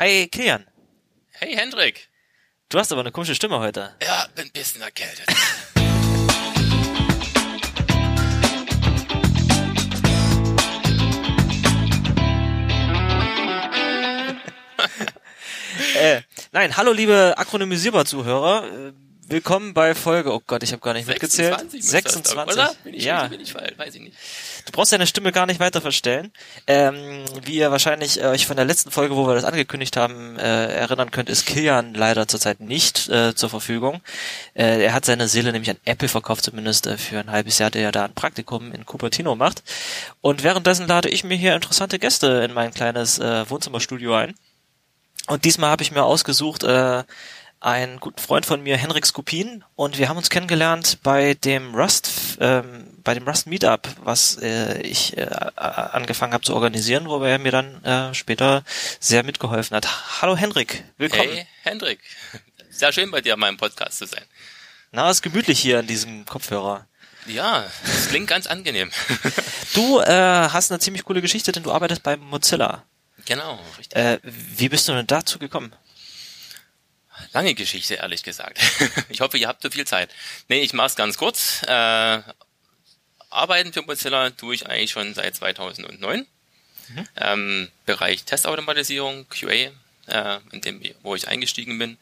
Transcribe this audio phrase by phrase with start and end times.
[0.00, 0.64] Hi, Kilian.
[1.32, 2.08] Hey, Hendrik.
[2.70, 3.94] Du hast aber eine komische Stimme heute.
[4.02, 5.26] Ja, bin ein bisschen erkältet.
[16.00, 16.22] äh,
[16.52, 18.88] nein, hallo liebe Akronymisierbar-Zuhörer.
[18.88, 18.92] Äh,
[19.30, 21.72] Willkommen bei Folge, oh Gott, ich habe gar nicht 26 mitgezählt.
[21.72, 22.34] muss 26.
[22.34, 22.74] Das, oder?
[22.82, 23.78] Bin ich, ja, bin ich falsch?
[23.78, 24.16] Weiß ich nicht.
[24.66, 26.32] du brauchst deine Stimme gar nicht weiter verstellen.
[26.66, 30.36] Ähm, wie ihr wahrscheinlich äh, euch von der letzten Folge, wo wir das angekündigt haben,
[30.36, 34.00] äh, erinnern könnt, ist Kilian leider zurzeit nicht äh, zur Verfügung.
[34.54, 37.70] Äh, er hat seine Seele nämlich an Apple verkauft, zumindest äh, für ein halbes Jahr,
[37.70, 39.62] der er da ein Praktikum in Cupertino macht.
[40.20, 44.34] Und währenddessen lade ich mir hier interessante Gäste in mein kleines äh, Wohnzimmerstudio ein.
[45.28, 47.04] Und diesmal habe ich mir ausgesucht, äh,
[47.60, 52.38] einen guten Freund von mir, Henrik Skupin, und wir haben uns kennengelernt bei dem Rust,
[52.40, 57.38] ähm, bei dem Rust Meetup, was äh, ich äh, angefangen habe zu organisieren, wo er
[57.38, 58.64] mir dann äh, später
[58.98, 60.22] sehr mitgeholfen hat.
[60.22, 61.28] Hallo Henrik, willkommen.
[61.28, 62.00] Hey, Hendrik.
[62.70, 64.24] Sehr schön bei dir an meinem Podcast zu sein.
[64.92, 66.86] Na, ist gemütlich hier an diesem Kopfhörer.
[67.26, 68.90] Ja, das klingt ganz angenehm.
[69.72, 72.82] Du äh, hast eine ziemlich coole Geschichte, denn du arbeitest bei Mozilla.
[73.24, 73.96] genau, richtig.
[73.96, 75.72] Äh, wie bist du denn dazu gekommen?
[77.32, 78.58] Lange Geschichte, ehrlich gesagt.
[79.08, 80.10] Ich hoffe, ihr habt so viel Zeit.
[80.48, 81.62] Nee, ich mach's ganz kurz.
[81.66, 82.20] Äh,
[83.30, 86.26] arbeiten für Mozilla tue ich eigentlich schon seit 2009.
[86.88, 87.08] Mhm.
[87.16, 89.70] Ähm, Bereich Testautomatisierung, QA,
[90.06, 91.98] äh, in dem, wo ich eingestiegen bin.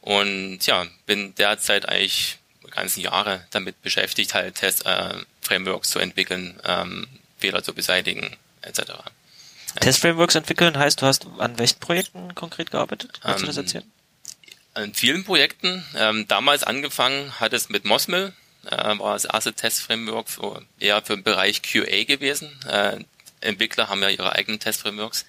[0.00, 2.38] Und ja, bin derzeit eigentlich
[2.70, 7.06] ganzen Jahre damit beschäftigt, halt Test-Frameworks äh, zu entwickeln, ähm,
[7.38, 8.92] Fehler zu beseitigen, etc.
[9.80, 13.20] Testframeworks entwickeln heißt, du hast an welchen Projekten konkret gearbeitet?
[13.20, 13.92] Kannst du das Ähm, erzählen?
[14.76, 15.84] In vielen Projekten.
[15.96, 18.32] Ähm, damals angefangen hat es mit Mosmill,
[18.66, 22.50] äh, war das erste Testframework für, eher für den Bereich QA gewesen.
[22.66, 22.98] Äh,
[23.40, 25.26] Entwickler haben ja ihre eigenen Testframeworks.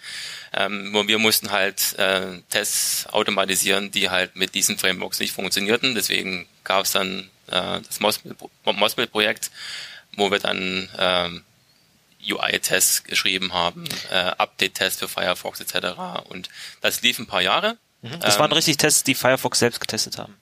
[0.53, 5.95] Ähm, wir mussten halt äh, Tests automatisieren, die halt mit diesen Frameworks nicht funktionierten.
[5.95, 9.51] Deswegen gab es dann äh, das Mosmill-Projekt,
[10.15, 11.43] wo wir dann ähm,
[12.29, 15.97] UI-Tests geschrieben haben, äh, Update-Tests für Firefox etc.
[16.29, 16.49] Und
[16.81, 17.77] das lief ein paar Jahre.
[18.03, 18.19] Mhm.
[18.19, 20.37] Das ähm, waren richtig Tests, die Firefox selbst getestet haben.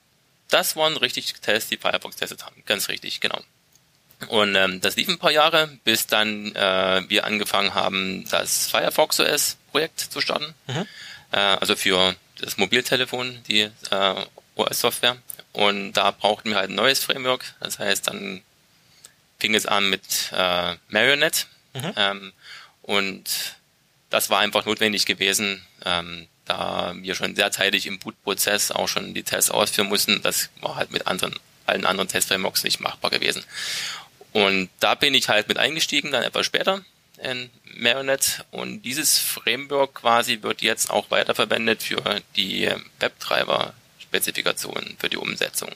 [0.50, 2.62] Das waren richtig Tests, die Firefox testet haben.
[2.66, 3.40] Ganz richtig, genau.
[4.28, 9.18] Und ähm, das lief ein paar Jahre, bis dann äh, wir angefangen haben, das Firefox
[9.18, 10.54] OS Projekt zu starten.
[10.66, 10.86] Mhm.
[11.32, 14.14] Äh, also für das Mobiltelefon, die äh,
[14.54, 15.16] OS-Software.
[15.52, 17.54] Und da brauchten wir halt ein neues Framework.
[17.60, 18.42] Das heißt, dann
[19.38, 21.46] fing es an mit äh, Marionette.
[21.74, 21.92] Mhm.
[21.96, 22.32] Ähm,
[22.82, 23.56] und
[24.10, 29.14] das war einfach notwendig gewesen, ähm, da wir schon sehr zeitig im Boot-Prozess auch schon
[29.14, 30.22] die Tests ausführen mussten.
[30.22, 31.34] Das war halt mit anderen,
[31.66, 33.44] allen anderen Testframeworks nicht machbar gewesen.
[34.32, 36.84] Und da bin ich halt mit eingestiegen, dann etwas später
[37.22, 38.44] in Marionette.
[38.50, 42.70] Und dieses Framework quasi wird jetzt auch weiterverwendet für die
[43.00, 45.70] Webtreiber-Spezifikationen für die Umsetzung.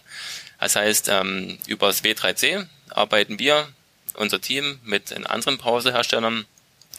[0.59, 3.69] Das heißt, ähm, über das W3C arbeiten wir,
[4.15, 6.47] unser Team, mit den anderen Browserherstellern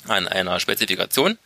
[0.07, 1.39] an einer Spezifikation,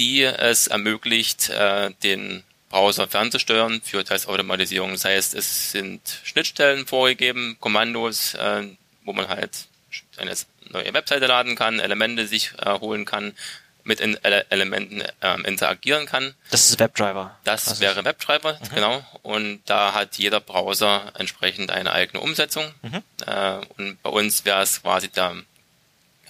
[0.00, 4.92] die es ermöglicht, äh, den Browser fernzusteuern für Testautomatisierung.
[4.92, 8.62] Das heißt, es sind Schnittstellen vorgegeben, Kommandos, äh,
[9.04, 9.66] wo man halt
[10.16, 10.34] eine
[10.70, 13.34] neue Webseite laden kann, Elemente sich äh, holen kann,
[13.82, 16.34] mit in Ele Elementen ähm, interagieren kann.
[16.50, 17.36] Das ist WebDriver.
[17.44, 19.02] Das Was wäre WebDriver, genau.
[19.22, 22.72] Und da hat jeder Browser entsprechend eine eigene Umsetzung.
[22.82, 23.02] Mhm.
[23.26, 25.34] Äh, und bei uns wäre es quasi der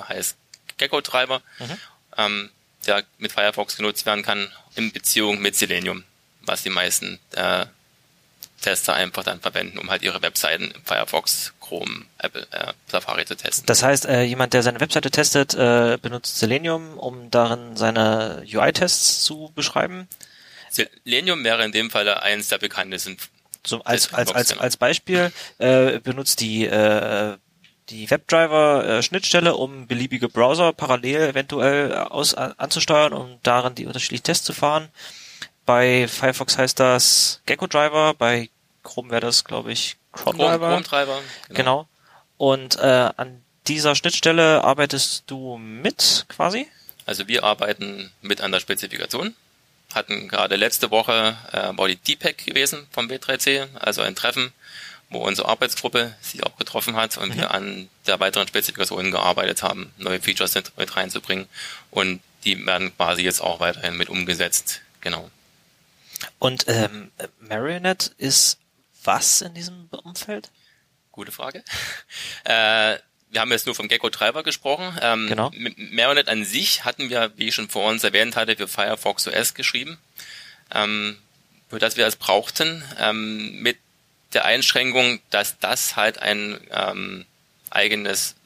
[0.09, 0.36] heißt
[0.78, 1.76] Gecko-Treiber, Mhm.
[2.16, 2.50] ähm,
[2.86, 6.04] der mit Firefox genutzt werden kann in Beziehung mit Selenium,
[6.42, 7.66] was die meisten äh,
[8.60, 13.36] Tester einfach dann verwenden, um halt ihre Webseiten im Firefox, Chrome, Apple, äh, Safari zu
[13.36, 13.66] testen.
[13.66, 19.22] Das heißt, äh, jemand, der seine Webseite testet, äh, benutzt Selenium, um darin seine UI-Tests
[19.22, 20.08] zu beschreiben.
[20.70, 23.16] Selenium wäre in dem Fall eines der bekanntesten.
[23.66, 27.36] So, als, als, als, als Beispiel äh, benutzt die äh,
[27.90, 34.44] die WebDriver-Schnittstelle, um beliebige Browser parallel eventuell aus, an, anzusteuern, um darin die unterschiedlichen Tests
[34.44, 34.88] zu fahren.
[35.66, 38.48] Bei Firefox heißt das Gecko Driver, bei
[38.82, 40.68] Chrome wäre das, glaube ich, Chrome, Chrome, Driver.
[40.68, 41.20] Chrome-Treiber.
[41.50, 41.86] Genau.
[42.36, 46.66] Und äh, an dieser Schnittstelle arbeitest du mit quasi?
[47.06, 49.34] Also wir arbeiten mit an der Spezifikation.
[49.94, 54.53] Hatten gerade letzte Woche äh, war die DPEC gewesen vom B3C, also ein Treffen,
[55.10, 57.39] wo unsere Arbeitsgruppe sich auch getroffen hat und Mhm.
[57.39, 61.47] wir an der weiteren Spezifikation gearbeitet haben, neue Features mit, reinzubringen.
[61.91, 64.80] Und die werden quasi jetzt auch weiterhin mit umgesetzt.
[65.01, 65.30] Genau.
[66.39, 67.10] Und ähm,
[67.41, 68.59] Marionette ist
[69.04, 70.51] was in diesem Umfeld?
[71.13, 71.65] Gute Frage.
[72.45, 72.98] Äh,
[73.33, 74.98] wir haben jetzt nur vom Gecko-Treiber gesprochen.
[75.03, 75.51] Ähm, Genau.
[75.77, 79.54] Marionette an sich hatten wir, wie ich schon vor uns erwähnt hatte, für Firefox OS
[79.54, 79.98] geschrieben.
[80.72, 81.16] ähm,
[81.68, 83.78] für das wir es brauchten, ähm, mit
[84.32, 87.27] der Einschränkung, dass das halt ein ähm,
[87.71, 88.36] eigenes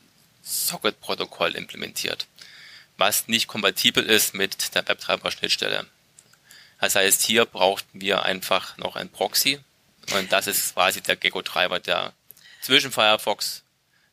[0.43, 2.27] Socket-Protokoll implementiert,
[2.97, 5.87] was nicht kompatibel ist mit der WebDriver-Schnittstelle.
[6.81, 9.59] Das heißt, hier brauchten wir einfach noch ein Proxy
[10.13, 12.13] und das ist quasi der Gecko-Treiber, der
[12.61, 13.63] zwischen Firefox,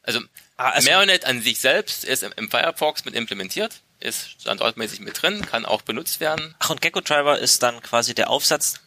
[0.04, 0.22] also,
[0.58, 5.22] ah, also Maronet an sich selbst ist im, im Firefox mit implementiert, ist standortmäßig mit
[5.22, 6.56] drin, kann auch benutzt werden.
[6.60, 8.80] Ach, und Gecko-Treiber ist dann quasi der Aufsatz,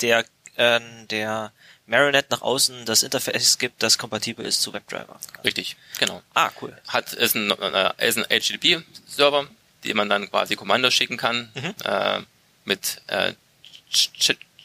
[0.00, 0.24] der,
[0.56, 0.80] äh,
[1.10, 1.52] der
[1.92, 5.20] Maronet nach außen das Interface gibt, das kompatibel ist zu WebDriver.
[5.44, 6.22] Richtig, genau.
[6.32, 6.74] Ah, cool.
[6.88, 9.46] Hat, ist ein, äh, ist ein HTTP-Server,
[9.84, 11.74] den man dann quasi Kommandos schicken kann, mhm.
[11.84, 12.20] äh,
[12.64, 13.34] mit äh,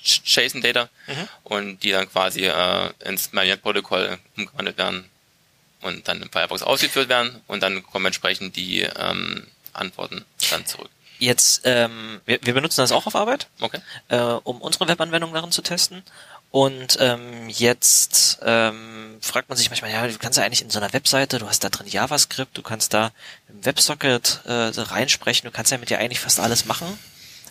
[0.03, 1.27] JSON-Data mhm.
[1.43, 5.09] und die dann quasi äh, ins Maronet-Protokoll umgewandelt werden
[5.81, 10.89] und dann im Firefox ausgeführt werden und dann kommen entsprechend die ähm, Antworten dann zurück.
[11.19, 13.79] Jetzt, ähm, wir, wir benutzen das auch auf Arbeit, okay.
[14.09, 16.03] äh, um unsere Webanwendung darin zu testen.
[16.49, 20.79] Und ähm, jetzt ähm, fragt man sich manchmal, ja, du kannst ja eigentlich in so
[20.79, 23.11] einer Webseite, du hast da drin JavaScript, du kannst da
[23.49, 26.97] im WebSocket äh, reinsprechen, du kannst ja mit dir eigentlich fast alles machen.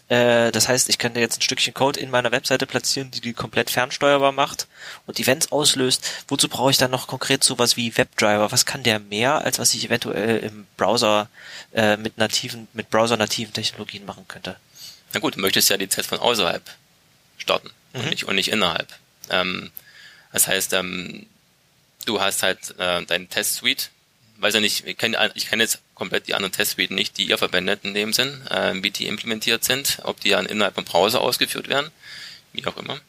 [0.08, 3.32] Äh, das heißt, ich könnte jetzt ein Stückchen Code in meiner Webseite platzieren, die die
[3.32, 4.68] komplett fernsteuerbar macht
[5.06, 6.08] und Events auslöst.
[6.28, 8.50] Wozu brauche ich dann noch konkret sowas wie WebDriver?
[8.52, 11.28] Was kann der mehr, als was ich eventuell im Browser
[11.74, 14.56] äh, mit nativen, mit Browser-nativen Technologien machen könnte?
[15.12, 16.62] Na gut, du möchtest ja die Tests von außerhalb
[17.38, 18.02] starten mhm.
[18.02, 18.88] und, nicht, und nicht innerhalb.
[19.30, 19.70] Ähm,
[20.32, 21.26] das heißt, ähm,
[22.04, 23.90] du hast halt äh, deine Test-Suite,
[24.38, 27.38] weiß ja nicht, ich kenne ich kenn jetzt komplett die anderen Testsuiten nicht, die ihr
[27.38, 31.20] verwendet in dem Sinn, äh, wie die implementiert sind, ob die dann innerhalb vom Browser
[31.20, 31.90] ausgeführt werden,
[32.52, 33.00] wie auch immer.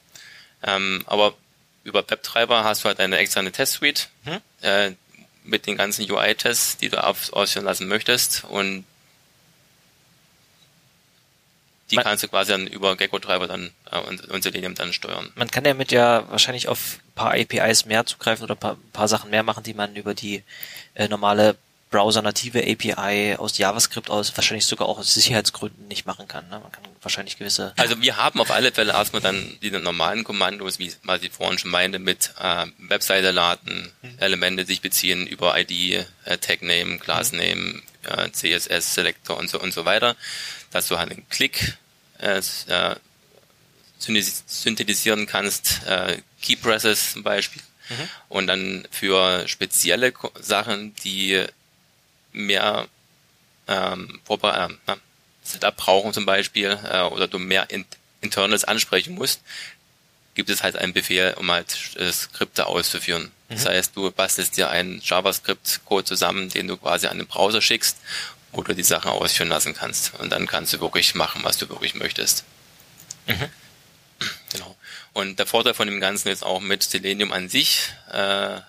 [0.64, 1.36] Ähm, aber
[1.84, 4.40] über WebTreiber hast du halt eine externe Testsuite hm?
[4.62, 4.92] äh,
[5.44, 8.86] mit den ganzen UI-Tests, die du ausführen lassen möchtest und
[11.92, 15.32] die man, kannst du quasi dann über Gecko-Treiber dann äh, und, und Selenium dann steuern.
[15.36, 19.08] Man kann damit ja wahrscheinlich auf ein paar APIs mehr zugreifen oder ein paar, paar
[19.08, 20.44] Sachen mehr machen, die man über die
[20.96, 21.56] äh, normale
[21.90, 26.48] Browser-native API aus JavaScript aus wahrscheinlich sogar auch aus Sicherheitsgründen nicht machen kann.
[26.50, 26.60] Ne?
[26.60, 27.74] Man kann wahrscheinlich gewisse.
[27.78, 31.58] Also wir haben auf alle Fälle erstmal dann die normalen Kommandos, wie was ich vorhin
[31.58, 34.16] schon meinte, mit äh, Webseite laden, mhm.
[34.18, 37.40] Elemente sich beziehen über ID, äh, Tag Name, Class mhm.
[37.40, 40.18] Name, äh, CSS Selector und so und so weiter,
[40.72, 41.78] dass du halt einen Klick
[42.20, 42.96] äh, äh
[44.00, 47.62] synthetisieren kannst, äh, Key Presses zum Beispiel.
[47.90, 48.10] Mhm.
[48.30, 51.44] Und dann für spezielle Sachen, die
[52.32, 52.88] mehr
[53.68, 54.96] ähm, Vorbe äh,
[55.44, 57.86] Setup brauchen zum Beispiel äh, oder du mehr in
[58.22, 59.42] Internals ansprechen musst,
[60.36, 63.32] gibt es halt einen Befehl, um halt äh, Skripte auszuführen.
[63.50, 63.54] Mhm.
[63.54, 67.98] Das heißt, du bastelst dir einen JavaScript-Code zusammen, den du quasi an den Browser schickst,
[68.52, 70.14] wo du die Sachen ausführen lassen kannst.
[70.20, 72.44] Und dann kannst du wirklich machen, was du wirklich möchtest.
[73.28, 73.50] Mhm.
[74.52, 74.76] Genau.
[75.14, 78.60] Und der Vorteil von dem Ganzen ist auch mit Selenium an sich, äh,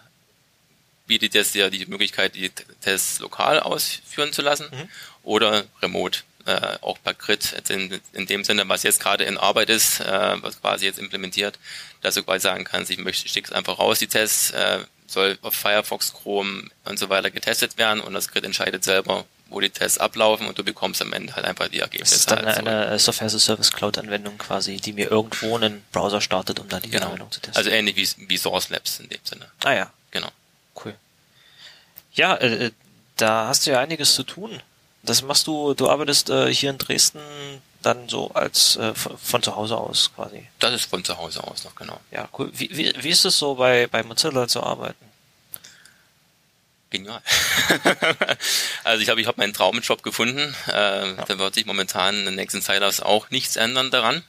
[1.08, 2.50] bietet es dir die Möglichkeit, die
[2.80, 4.88] Tests lokal ausführen zu lassen mhm.
[5.24, 9.70] oder remote, äh, auch per Grid, in, in, dem Sinne, was jetzt gerade in Arbeit
[9.70, 11.58] ist, äh, was quasi jetzt implementiert,
[12.02, 15.54] dass du quasi sagen kannst, ich möchte, ich einfach raus, die Tests, äh, soll auf
[15.54, 19.96] Firefox, Chrome und so weiter getestet werden und das Grid entscheidet selber, wo die Tests
[19.96, 22.12] ablaufen und du bekommst am Ende halt einfach die Ergebnisse.
[22.12, 25.56] Das ist dann halt eine Software as a Service Cloud Anwendung quasi, die mir irgendwo
[25.56, 27.06] einen Browser startet, um dann die genau.
[27.06, 27.56] Anwendung zu testen.
[27.56, 29.46] Also ähnlich wie, wie Source Labs in dem Sinne.
[29.64, 29.90] Ah ja.
[30.10, 30.28] Genau.
[30.84, 30.94] Cool.
[32.12, 32.70] Ja, äh, äh,
[33.16, 34.62] da hast du ja einiges zu tun.
[35.02, 37.20] Das machst du, du arbeitest äh, hier in Dresden
[37.82, 40.46] dann so als äh, von, von, zu Hause aus quasi.
[40.58, 42.00] Das ist von zu Hause aus noch, genau.
[42.10, 42.50] Ja, cool.
[42.52, 45.04] Wie, wie, wie ist es so bei, bei Mozilla zu arbeiten?
[46.90, 47.20] Genial.
[48.84, 50.54] also ich habe ich hab meinen Traumjob gefunden.
[50.68, 51.24] Äh, ja.
[51.24, 54.24] Da wird sich momentan in den nächsten Zeit auch nichts ändern daran.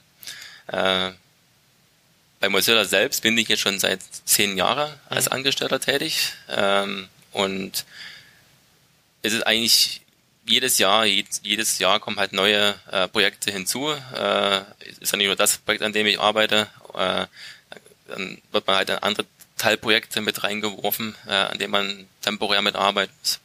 [0.66, 1.12] Äh,
[2.40, 5.34] bei Mozilla selbst bin ich jetzt schon seit zehn Jahren als mhm.
[5.34, 6.32] Angestellter tätig.
[6.48, 7.84] Ähm, und
[9.22, 10.00] es ist eigentlich
[10.46, 13.90] jedes Jahr, jedes Jahr kommen halt neue äh, Projekte hinzu.
[13.90, 14.62] Äh,
[15.00, 16.68] ist ja nicht nur das Projekt, an dem ich arbeite.
[16.94, 17.26] Äh,
[18.08, 19.26] dann wird man halt in andere
[19.58, 23.38] Teilprojekte mit reingeworfen, äh, an denen man temporär mitarbeitet.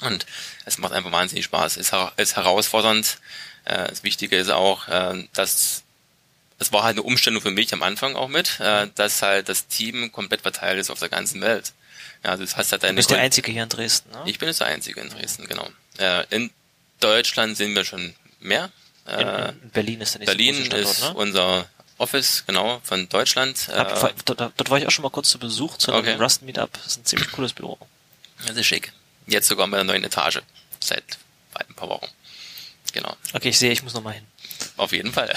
[0.00, 0.26] Und
[0.64, 1.76] es macht einfach wahnsinnig Spaß.
[1.76, 3.18] Es ist herausfordernd.
[3.66, 5.84] Äh, das Wichtige ist auch, äh, dass
[6.62, 9.66] es war halt eine Umstellung für mich am Anfang auch mit, äh, dass halt das
[9.66, 11.72] Team komplett verteilt ist auf der ganzen Welt.
[12.24, 14.22] Ja, also das heißt halt du bist der Einzige hier in Dresden, ne?
[14.26, 15.68] Ich bin jetzt der Einzige in Dresden, genau.
[15.98, 16.50] Äh, in
[17.00, 18.70] Deutschland sind wir schon mehr.
[19.06, 21.14] Äh, in, Berlin ist der nächste Berlin ist ne?
[21.14, 21.66] unser
[21.98, 23.68] Office, genau, von Deutschland.
[23.68, 26.14] Hab, äh, dort, dort, war ich auch schon mal kurz zu Besuch zu einem okay.
[26.14, 26.72] Rust Meetup.
[26.72, 27.78] Das ist ein ziemlich cooles Büro.
[28.46, 28.92] Das ist schick.
[29.26, 30.40] Jetzt sogar bei der neuen Etage.
[30.80, 31.04] Seit
[31.54, 32.08] ein paar Wochen.
[32.92, 33.16] Genau.
[33.32, 34.26] Okay, ich sehe, ich muss noch mal hin.
[34.76, 35.32] Auf jeden Fall.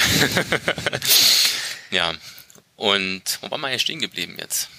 [1.91, 2.13] ja.
[2.75, 4.69] Und wo war man hier stehen geblieben jetzt?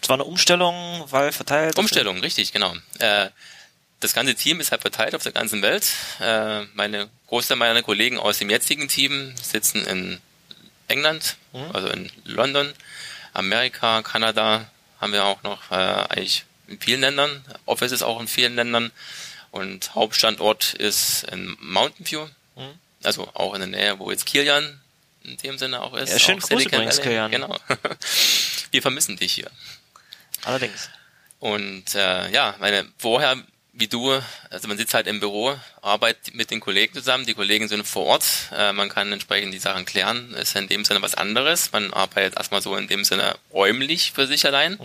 [0.00, 1.78] Es war eine Umstellung, weil verteilt.
[1.78, 2.74] Umstellung, richtig, genau.
[2.98, 3.28] Äh,
[4.00, 5.86] das ganze Team ist halt verteilt auf der ganzen Welt.
[6.20, 10.20] Äh, meine Großteil meiner Kollegen aus dem jetzigen Team sitzen in
[10.88, 11.70] England, mhm.
[11.72, 12.72] also in London,
[13.32, 17.44] Amerika, Kanada haben wir auch noch äh, eigentlich in vielen Ländern.
[17.66, 18.92] Office ist auch in vielen Ländern
[19.50, 22.26] und Hauptstandort ist in Mountain View,
[22.56, 22.74] mhm.
[23.06, 24.80] Also auch in der Nähe, wo jetzt Kilian
[25.24, 26.10] in dem Sinne auch ist.
[26.10, 27.30] Ja, schön Gruß übrigens, Kilian.
[27.30, 27.56] Genau.
[28.70, 29.50] wir vermissen dich hier.
[30.44, 30.90] Allerdings.
[31.38, 33.36] Und äh, ja, meine vorher
[33.72, 34.12] wie du,
[34.50, 38.04] also man sitzt halt im Büro, arbeitet mit den Kollegen zusammen, die Kollegen sind vor
[38.04, 41.72] Ort, äh, man kann entsprechend die Sachen klären, ist in dem Sinne was anderes.
[41.72, 44.78] Man arbeitet erstmal so in dem Sinne räumlich für sich allein mhm.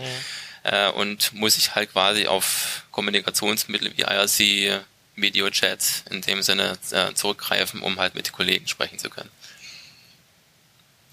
[0.62, 4.82] äh, und muss sich halt quasi auf Kommunikationsmittel wie IRC,
[5.20, 9.30] Videochat in dem Sinne äh, zurückgreifen, um halt mit den Kollegen sprechen zu können.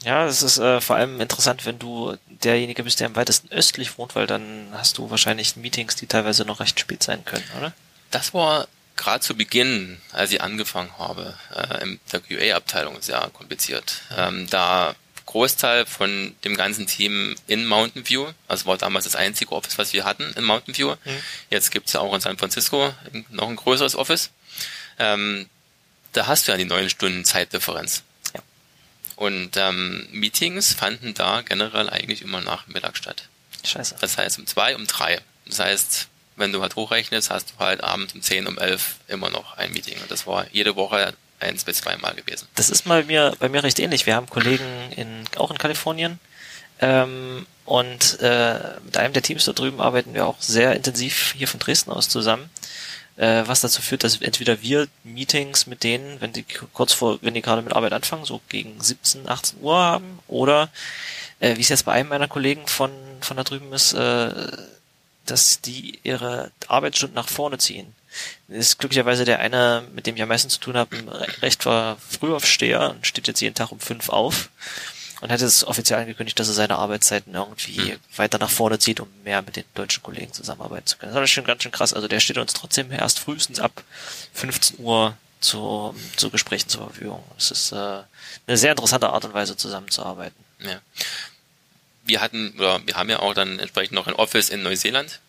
[0.03, 3.97] Ja, es ist äh, vor allem interessant, wenn du derjenige bist, der am weitesten östlich
[3.97, 7.73] wohnt, weil dann hast du wahrscheinlich Meetings, die teilweise noch recht spät sein können, oder?
[8.11, 14.01] Das war gerade zu Beginn, als ich angefangen habe, äh, in der QA-Abteilung sehr kompliziert.
[14.15, 14.95] Ähm, da
[15.25, 19.93] Großteil von dem ganzen Team in Mountain View, also war damals das einzige Office, was
[19.93, 20.95] wir hatten in Mountain View.
[21.03, 21.19] Mhm.
[21.49, 22.93] Jetzt gibt's ja auch in San Francisco
[23.29, 24.29] noch ein größeres Office.
[24.99, 25.49] Ähm,
[26.13, 28.03] da hast du ja die neun Stunden Zeitdifferenz.
[29.15, 33.29] Und ähm, Meetings fanden da generell eigentlich immer nach Mittag statt.
[33.63, 33.95] Scheiße.
[34.01, 35.21] Das heißt um zwei, um drei.
[35.45, 39.29] Das heißt, wenn du halt hochrechnest, hast du halt abends um zehn, um elf immer
[39.29, 39.99] noch ein Meeting.
[40.01, 41.13] Und das war jede Woche
[41.45, 42.47] eins bis zweimal gewesen.
[42.55, 44.05] Das ist bei mir, bei mir recht ähnlich.
[44.05, 46.19] Wir haben Kollegen in, auch in Kalifornien.
[46.81, 51.47] Ähm, und äh, mit einem der Teams da drüben arbeiten wir auch sehr intensiv hier
[51.47, 52.49] von Dresden aus zusammen
[53.17, 57.33] äh, was dazu führt, dass entweder wir Meetings mit denen, wenn die kurz vor, wenn
[57.33, 60.69] die gerade mit Arbeit anfangen, so gegen 17, 18 Uhr haben, oder
[61.39, 64.31] äh, wie es jetzt bei einem meiner Kollegen von, von da drüben ist, äh,
[65.25, 67.93] dass die ihre Arbeitsstunden nach vorne ziehen.
[68.47, 70.95] Ist glücklicherweise der eine, mit dem ich am meisten zu tun habe,
[71.41, 74.49] recht war Frühaufsteher und steht jetzt jeden Tag um fünf auf
[75.21, 77.99] und hat es offiziell angekündigt, dass er seine Arbeitszeiten irgendwie mhm.
[78.15, 81.13] weiter nach vorne zieht, um mehr mit den deutschen Kollegen zusammenarbeiten zu können.
[81.13, 81.93] Das ist schon ganz schön krass.
[81.93, 83.83] Also der steht uns trotzdem erst frühestens ab
[84.33, 87.23] 15 Uhr zu, zu Gesprächen zur Verfügung.
[87.37, 87.75] Es ist äh,
[88.47, 90.37] eine sehr interessante Art und Weise zusammenzuarbeiten.
[90.59, 90.79] Ja.
[92.03, 95.19] Wir hatten, oder wir haben ja auch dann entsprechend noch ein Office in Neuseeland.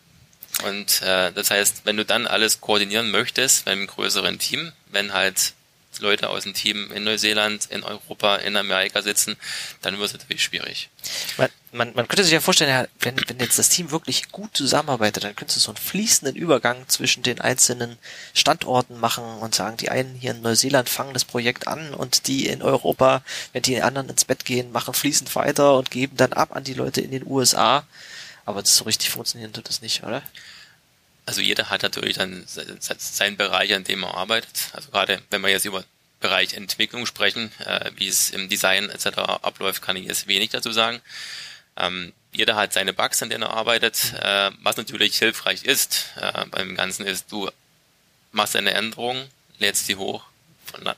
[0.64, 5.12] Und äh, das heißt, wenn du dann alles koordinieren möchtest, bei einem größeren Team, wenn
[5.12, 5.52] halt
[6.00, 9.36] Leute aus dem Team in Neuseeland, in Europa, in Amerika sitzen,
[9.82, 10.90] dann wird es natürlich schwierig.
[11.36, 15.24] Man, man, man könnte sich ja vorstellen, wenn, wenn jetzt das Team wirklich gut zusammenarbeitet,
[15.24, 17.98] dann könntest du so einen fließenden Übergang zwischen den einzelnen
[18.34, 22.46] Standorten machen und sagen, die einen hier in Neuseeland fangen das Projekt an und die
[22.46, 23.22] in Europa,
[23.52, 26.74] wenn die anderen ins Bett gehen, machen fließend weiter und geben dann ab an die
[26.74, 27.86] Leute in den USA.
[28.46, 30.22] Aber so richtig funktionieren tut das nicht, oder?
[31.26, 34.70] Also jeder hat natürlich dann seinen Bereich, an dem er arbeitet.
[34.72, 35.84] Also gerade wenn wir jetzt über
[36.20, 39.18] Bereich Entwicklung sprechen, äh, wie es im Design etc.
[39.18, 41.02] abläuft, kann ich jetzt wenig dazu sagen.
[41.76, 44.14] Ähm, jeder hat seine Bugs, an denen er arbeitet.
[44.14, 47.50] Äh, was natürlich hilfreich ist äh, beim Ganzen ist, du
[48.32, 50.24] machst eine Änderung, lädst sie hoch,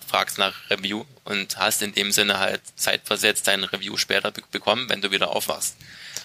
[0.07, 4.89] fragst nach Review und hast in dem Sinne halt zeitversetzt dein Review später be bekommen,
[4.89, 5.77] wenn du wieder aufwachst.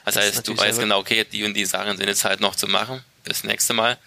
[0.06, 2.56] Das, das heißt, du weißt genau, okay, die und die Sachen sind jetzt halt noch
[2.56, 3.98] zu machen bis nächste Mal.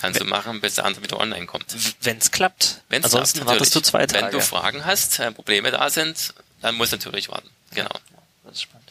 [0.00, 1.66] Kannst wenn, du machen, bis der andere wieder online kommt.
[2.00, 2.82] Wenn es klappt.
[2.88, 4.26] Wenn's Ansonsten klappt, wartest du zwei Tage.
[4.26, 7.48] Wenn du Fragen hast, äh, Probleme da sind, dann musst du natürlich warten.
[7.74, 7.90] Genau.
[8.44, 8.90] das ist spannend.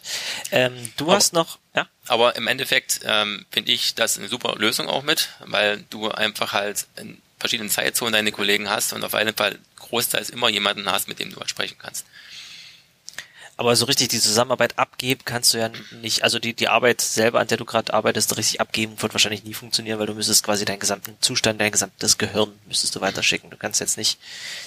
[0.52, 1.88] Ähm, du aber, hast noch, ja?
[2.08, 6.54] Aber im Endeffekt ähm, finde ich das eine super Lösung auch mit, weil du einfach
[6.54, 11.08] halt in verschiedenen Zeitzonen deine Kollegen hast und auf jeden Fall großteils immer jemanden hast,
[11.08, 12.06] mit dem du halt sprechen kannst.
[13.62, 15.70] Aber so richtig die Zusammenarbeit abgeben kannst du ja
[16.02, 19.44] nicht, also die, die Arbeit selber, an der du gerade arbeitest, richtig abgeben, wird wahrscheinlich
[19.44, 23.52] nie funktionieren, weil du müsstest quasi deinen gesamten Zustand, dein gesamtes Gehirn müsstest du weiterschicken.
[23.52, 24.18] Du kannst jetzt nicht,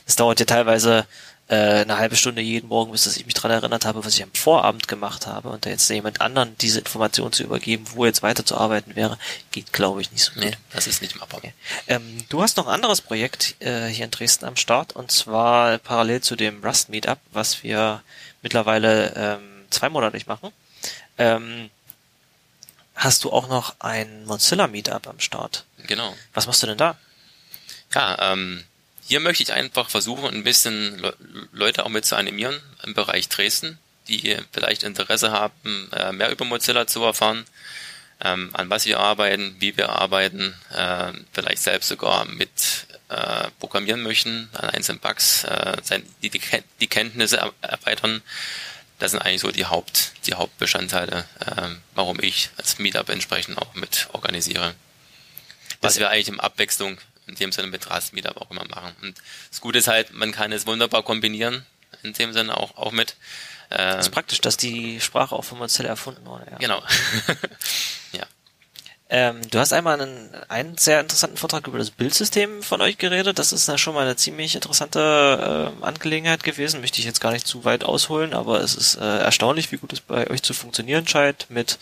[0.06, 1.08] das dauert ja teilweise
[1.48, 4.32] äh, eine halbe Stunde jeden Morgen, bis ich mich dran erinnert habe, was ich am
[4.32, 8.94] Vorabend gemacht habe und da jetzt jemand anderen diese Information zu übergeben, wo jetzt weiterzuarbeiten
[8.94, 9.18] wäre,
[9.50, 10.44] geht glaube ich nicht so gut.
[10.44, 11.38] Nee, das ist nicht machbar.
[11.38, 11.52] Okay.
[11.88, 15.78] Ähm, du hast noch ein anderes Projekt äh, hier in Dresden am Start und zwar
[15.78, 18.04] parallel zu dem Rust Meetup, was wir
[18.44, 20.52] mittlerweile ähm, zweimonatlich machen,
[21.18, 21.70] ähm,
[22.94, 25.64] hast du auch noch ein Mozilla Meetup am Start.
[25.78, 26.14] Genau.
[26.34, 26.96] Was machst du denn da?
[27.92, 28.62] Ja, ähm,
[29.06, 31.16] hier möchte ich einfach versuchen, ein bisschen Le
[31.52, 36.44] Leute auch mit zu animieren im Bereich Dresden, die vielleicht Interesse haben, äh, mehr über
[36.44, 37.44] Mozilla zu erfahren,
[38.20, 44.02] ähm, an was wir arbeiten, wie wir arbeiten, äh, vielleicht selbst sogar mit äh, programmieren
[44.02, 45.76] möchten, an einzelnen Bugs, äh,
[46.22, 46.40] die, die,
[46.80, 48.22] die Kenntnisse erweitern.
[48.98, 53.74] Das sind eigentlich so die Haupt, die Hauptbestandteile, äh, warum ich das Meetup entsprechend auch
[53.74, 54.74] mit organisiere.
[55.80, 58.94] Was wir eigentlich im Abwechslung in dem Sinne mit Rust Meetup auch immer machen.
[59.02, 59.16] Und
[59.50, 61.64] das Gute ist halt, man kann es wunderbar kombinieren,
[62.02, 63.16] in dem Sinne auch, auch mit.
[63.70, 66.46] Äh, das ist praktisch, dass die Sprache auch von Mozilla erfunden wurde.
[66.50, 66.58] Ja.
[66.58, 66.82] Genau.
[69.16, 73.38] Ähm, du hast einmal einen, einen sehr interessanten Vortrag über das Bildsystem von euch geredet.
[73.38, 76.80] Das ist ja schon mal eine ziemlich interessante äh, Angelegenheit gewesen.
[76.80, 79.92] Möchte ich jetzt gar nicht zu weit ausholen, aber es ist äh, erstaunlich, wie gut
[79.92, 81.46] es bei euch zu funktionieren scheint.
[81.48, 81.78] Mit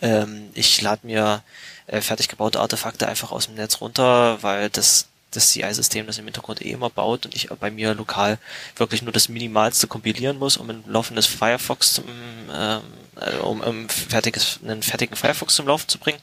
[0.00, 1.42] ähm, ich lade mir
[1.88, 6.24] äh, fertig gebaute Artefakte einfach aus dem Netz runter, weil das das CI-System das im
[6.24, 8.38] Hintergrund eh immer baut und ich bei mir lokal
[8.76, 12.04] wirklich nur das Minimalste kompilieren muss, um ein laufendes Firefox zum,
[12.54, 12.80] ähm,
[13.20, 16.20] äh, um, um fertiges, einen fertigen Firefox zum Laufen zu bringen.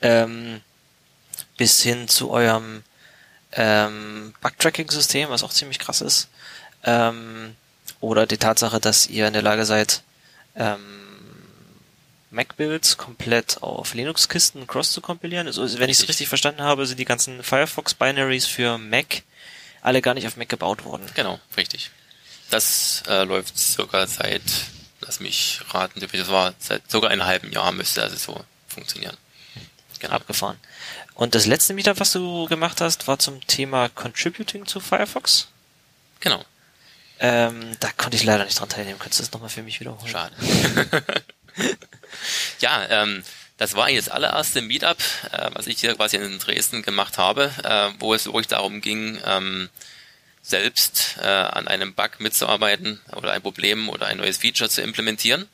[0.00, 0.60] Ähm,
[1.56, 2.82] bis hin zu eurem
[3.52, 6.28] ähm, Bug-Tracking-System, was auch ziemlich krass ist.
[6.84, 7.54] Ähm,
[8.00, 10.02] oder die Tatsache, dass ihr in der Lage seid,
[10.56, 10.80] ähm,
[12.30, 15.46] Mac-Builds komplett auf Linux-Kisten cross zu kompilieren.
[15.46, 19.22] Also, wenn ich es richtig verstanden habe, sind die ganzen Firefox-Binaries für Mac
[19.82, 21.06] alle gar nicht auf Mac gebaut worden.
[21.14, 21.90] Genau, richtig.
[22.50, 24.42] Das äh, läuft circa seit,
[25.00, 29.16] lass mich raten, das war seit sogar einem halben Jahr müsste also so funktionieren.
[30.10, 30.58] Abgefahren.
[31.14, 35.48] Und das letzte Meetup, was du gemacht hast, war zum Thema Contributing zu Firefox?
[36.20, 36.44] Genau.
[37.18, 38.98] Ähm, da konnte ich leider nicht dran teilnehmen.
[38.98, 40.10] Könntest du das nochmal für mich wiederholen?
[40.10, 40.34] Schade.
[42.60, 43.22] ja, ähm,
[43.58, 44.98] das war jetzt das allererste Meetup,
[45.30, 49.20] äh, was ich hier quasi in Dresden gemacht habe, äh, wo es wirklich darum ging,
[49.24, 49.68] ähm,
[50.42, 55.48] selbst äh, an einem Bug mitzuarbeiten oder ein Problem oder ein neues Feature zu implementieren.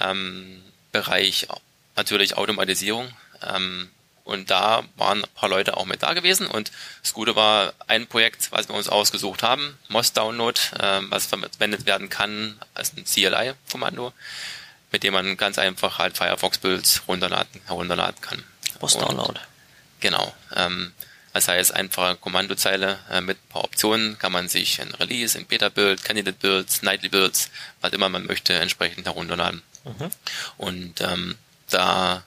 [0.00, 1.46] Ähm, Bereich
[1.94, 3.08] natürlich Automatisierung.
[3.42, 3.90] Ähm,
[4.24, 6.48] und da waren ein paar Leute auch mit da gewesen.
[6.48, 11.26] Und das Gute war ein Projekt, was wir uns ausgesucht haben, MOS Download, äh, was
[11.26, 14.12] verwendet werden kann als ein CLI-Kommando
[14.92, 18.42] mit dem man ganz einfach halt Firefox-Builds runterladen, herunterladen kann.
[18.78, 19.38] Post-Download.
[20.00, 20.34] Genau.
[20.54, 20.92] Ähm,
[21.32, 25.46] das heißt, einfache Kommandozeile äh, mit ein paar Optionen kann man sich ein Release, ein
[25.46, 29.62] Beta-Build, Candidate-Builds, Nightly-Builds, was immer man möchte, entsprechend herunterladen.
[29.84, 30.10] Mhm.
[30.56, 31.36] Und ähm,
[31.68, 32.22] da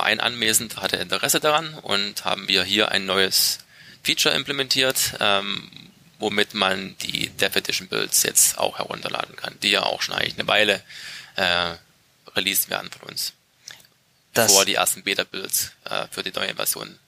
[0.00, 3.58] ein Anwesend, hatte Interesse daran und haben wir hier ein neues
[4.02, 5.70] Feature implementiert, ähm,
[6.18, 10.48] womit man die Definition Builds jetzt auch herunterladen kann, die ja auch schon eigentlich eine
[10.48, 10.82] Weile
[11.36, 11.74] äh,
[12.34, 13.32] released werden von uns.
[14.34, 16.98] Das bevor die ersten Beta-Builds äh, für die neue Version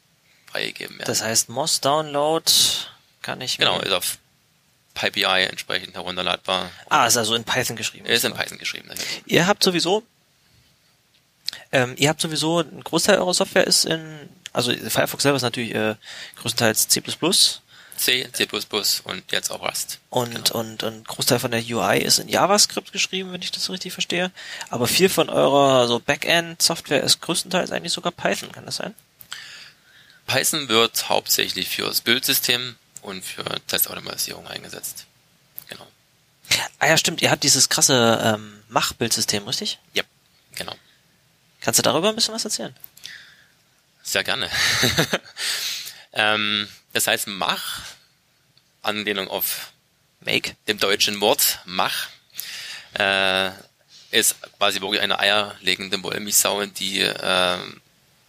[0.50, 1.06] freigegeben werden.
[1.06, 2.50] Das heißt, MOS Download
[3.22, 4.18] kann ich Genau, ist auf
[4.94, 6.70] PyPI entsprechend herunterladbar.
[6.88, 8.06] Ah, ist also in Python geschrieben.
[8.06, 8.88] Ist in Python geschrieben.
[8.88, 9.22] Natürlich.
[9.26, 10.02] Ihr habt sowieso,
[11.72, 15.74] ähm, ihr habt sowieso, ein Großteil eurer Software ist in, also Firefox selber ist natürlich
[15.74, 15.94] äh,
[16.36, 17.02] größtenteils C++,
[18.00, 18.48] C, C++
[19.04, 19.98] und jetzt auch Rust.
[20.08, 20.58] Und, genau.
[20.58, 24.30] und, und Großteil von der UI ist in JavaScript geschrieben, wenn ich das richtig verstehe.
[24.70, 28.94] Aber viel von eurer so Backend-Software ist größtenteils eigentlich sogar Python, kann das sein?
[30.26, 35.04] Python wird hauptsächlich fürs Bildsystem und für Testautomatisierung eingesetzt.
[35.68, 35.86] Genau.
[36.78, 39.78] Ah ja, stimmt, ihr habt dieses krasse ähm, Mach-Bildsystem, richtig?
[39.92, 40.04] Ja,
[40.54, 40.74] genau.
[41.60, 42.74] Kannst du darüber ein bisschen was erzählen?
[44.02, 44.48] Sehr gerne.
[46.12, 47.82] ähm, das heißt Mach,
[48.82, 49.72] Anlehnung auf
[50.20, 52.08] Make, dem deutschen Wort Mach,
[52.98, 53.50] äh,
[54.10, 57.58] ist quasi wirklich eine eierlegende Wollmilchsau, die äh,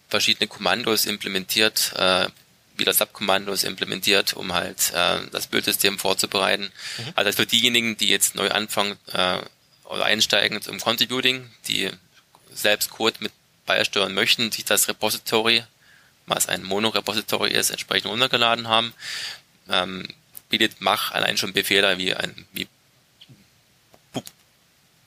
[0.10, 2.28] verschiedene Kommandos implementiert, äh,
[2.76, 6.72] wieder Subkommandos implementiert, um halt äh, das Bildsystem vorzubereiten.
[6.98, 7.13] Mhm.
[7.15, 9.39] Also für diejenigen, die jetzt neu anfangen äh,
[9.86, 11.89] oder einsteigen zum Contributing, die
[12.52, 13.32] selbst Code mit
[13.66, 15.64] beisteuern möchten, sich das Repository
[16.26, 18.94] was ein Mono-Repository ist, entsprechend runtergeladen haben.
[19.70, 20.08] Ähm,
[20.50, 22.68] bietet Mach allein schon Befehle wie ein wie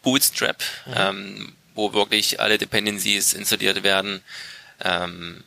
[0.02, 0.92] Bootstrap, mhm.
[0.96, 4.22] ähm, wo wirklich alle Dependencies installiert werden,
[4.80, 5.44] ähm,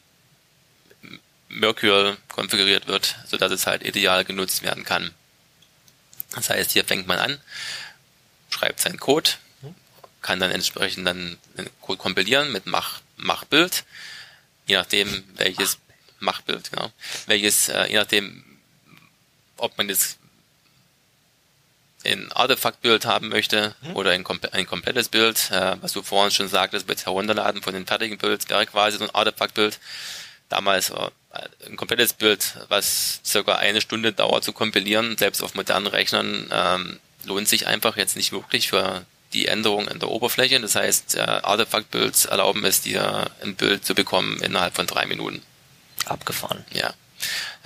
[1.50, 5.14] Mercurial konfiguriert wird, so dass es halt ideal genutzt werden kann.
[6.34, 7.40] Das heißt, hier fängt man an,
[8.50, 9.30] schreibt seinen Code.
[10.28, 11.38] Kann dann entsprechend dann
[11.82, 13.86] Code kompilieren mit Mach, Mach-Bild
[14.68, 15.80] je nachdem welches
[16.20, 16.92] Machtbild, genau,
[17.26, 18.44] welches, äh, je nachdem,
[19.58, 20.20] ob man jetzt
[22.06, 23.96] ein Artefaktbild haben möchte mhm.
[23.96, 27.86] oder ein, ein komplettes Bild, äh, was du vorhin schon sagtest, mit Herunterladen von den
[27.86, 29.80] fertigen Builds wäre quasi so ein Artefaktbild.
[30.50, 35.56] Damals war äh, ein komplettes Bild, was circa eine Stunde dauert zu kompilieren, selbst auf
[35.56, 40.60] modernen Rechnern, ähm, lohnt sich einfach jetzt nicht wirklich für die Änderung in der Oberfläche.
[40.60, 45.42] Das heißt, äh, Artefakt-Builds erlauben es dir, ein Bild zu bekommen innerhalb von drei Minuten.
[46.06, 46.66] Abgefahren.
[46.72, 46.94] Ja.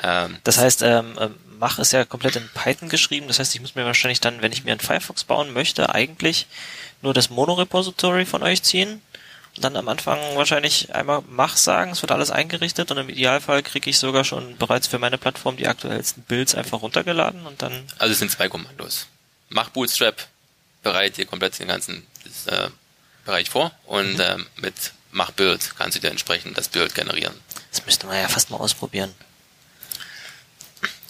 [0.02, 3.28] Ähm, das heißt, ähm, ähm, Mach ist ja komplett in Python geschrieben.
[3.28, 6.47] Das heißt, ich muss mir wahrscheinlich dann, wenn ich mir einen Firefox bauen möchte, eigentlich
[7.04, 9.02] nur das Mono-Repository von euch ziehen
[9.56, 13.62] und dann am Anfang wahrscheinlich einmal Mach sagen, es wird alles eingerichtet und im Idealfall
[13.62, 17.74] kriege ich sogar schon bereits für meine Plattform die aktuellsten Builds einfach runtergeladen und dann.
[18.00, 19.08] Also es sind zwei Kommandos.
[19.50, 20.28] Mach Bootstrap,
[20.84, 22.06] bereit dir komplett den ganzen
[22.48, 22.70] äh,
[23.26, 24.22] Bereich vor und mhm.
[24.22, 24.74] ähm, mit
[25.12, 27.34] Mach Build kannst du dir entsprechend das Build generieren.
[27.72, 29.13] Das müsste man ja fast mal ausprobieren.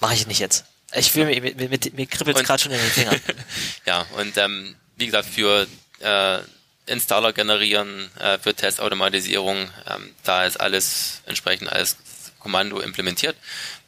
[0.00, 0.64] Mache ich nicht jetzt.
[0.94, 3.20] Ich will mir, mir, mir, kribbelt es gerade schon in den Fingern.
[3.86, 5.66] ja, und ähm, wie gesagt, für
[6.00, 6.38] äh,
[6.86, 11.96] Installer generieren, äh, für Testautomatisierung, ähm, da ist alles entsprechend als
[12.40, 13.36] Kommando implementiert,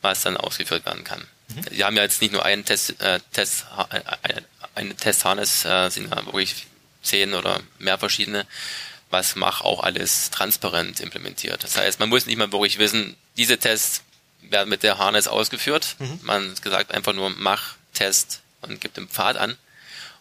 [0.00, 1.26] was dann ausgeführt werden kann.
[1.48, 1.64] Mhm.
[1.70, 4.40] Wir haben ja jetzt nicht nur einen Test, äh, Test, äh,
[4.74, 6.66] eine, Testharness, äh, sind ja wirklich
[7.02, 8.46] zehn oder mehr verschiedene,
[9.10, 11.62] was Mach auch alles transparent implementiert.
[11.62, 14.02] Das heißt, man muss nicht mal wirklich wissen, diese Tests
[14.42, 15.96] werden mit der Harness ausgeführt.
[15.98, 16.20] Mhm.
[16.22, 19.56] Man gesagt einfach nur Mach, Test und gibt den Pfad an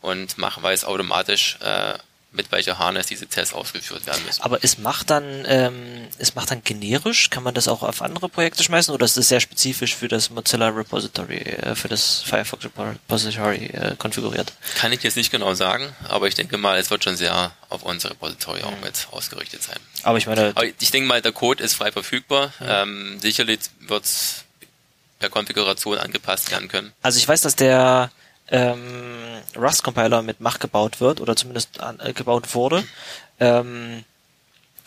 [0.02, 1.98] und Mach weiß automatisch, äh,
[2.34, 4.42] mit welcher Harness diese Tests ausgeführt werden müssen.
[4.42, 7.30] Aber ist Mach dann, ähm, ist Mach dann generisch?
[7.30, 10.30] Kann man das auch auf andere Projekte schmeißen oder ist das sehr spezifisch für das
[10.30, 14.54] Mozilla Repository, äh, für das Firefox Repository äh, konfiguriert?
[14.76, 17.84] Kann ich jetzt nicht genau sagen, aber ich denke mal, es wird schon sehr auf
[17.84, 18.66] unser Repository mhm.
[18.66, 19.78] auch mit ausgerichtet sein.
[20.02, 22.52] Aber ich meine, aber ich denke mal, der Code ist frei verfügbar.
[22.60, 22.66] Mhm.
[22.68, 24.44] Ähm, sicherlich wird es
[25.20, 26.92] per Konfiguration angepasst werden können.
[27.02, 28.12] Also ich weiß, dass der
[28.50, 32.84] ähm, Rust-Compiler mit Mach gebaut wird oder zumindest an, äh, gebaut wurde.
[33.40, 34.04] Ähm,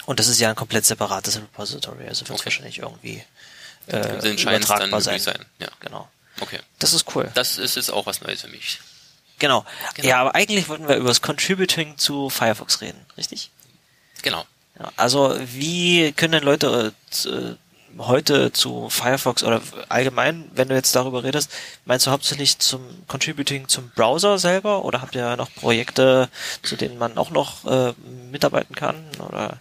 [0.06, 2.44] und das ist ja ein komplett separates Repository, also wird es okay.
[2.46, 3.24] wahrscheinlich irgendwie
[3.88, 5.18] äh, übertragbar sein.
[5.18, 5.44] sein.
[5.58, 5.68] Ja.
[5.80, 6.08] Genau.
[6.40, 6.60] Okay.
[6.78, 7.30] Das ist cool.
[7.34, 8.80] Das ist jetzt auch was Neues für mich.
[9.38, 9.64] Genau.
[9.94, 10.08] genau.
[10.08, 13.50] Ja, aber eigentlich wollten wir über das Contributing zu Firefox reden, richtig?
[14.22, 14.46] Genau.
[14.96, 16.92] Also wie können denn Leute
[17.24, 17.54] äh,
[17.98, 21.50] heute zu Firefox oder allgemein, wenn du jetzt darüber redest,
[21.84, 26.28] meinst du hauptsächlich zum Contributing zum Browser selber oder habt ihr noch Projekte,
[26.62, 27.92] zu denen man auch noch äh,
[28.30, 29.60] mitarbeiten kann oder?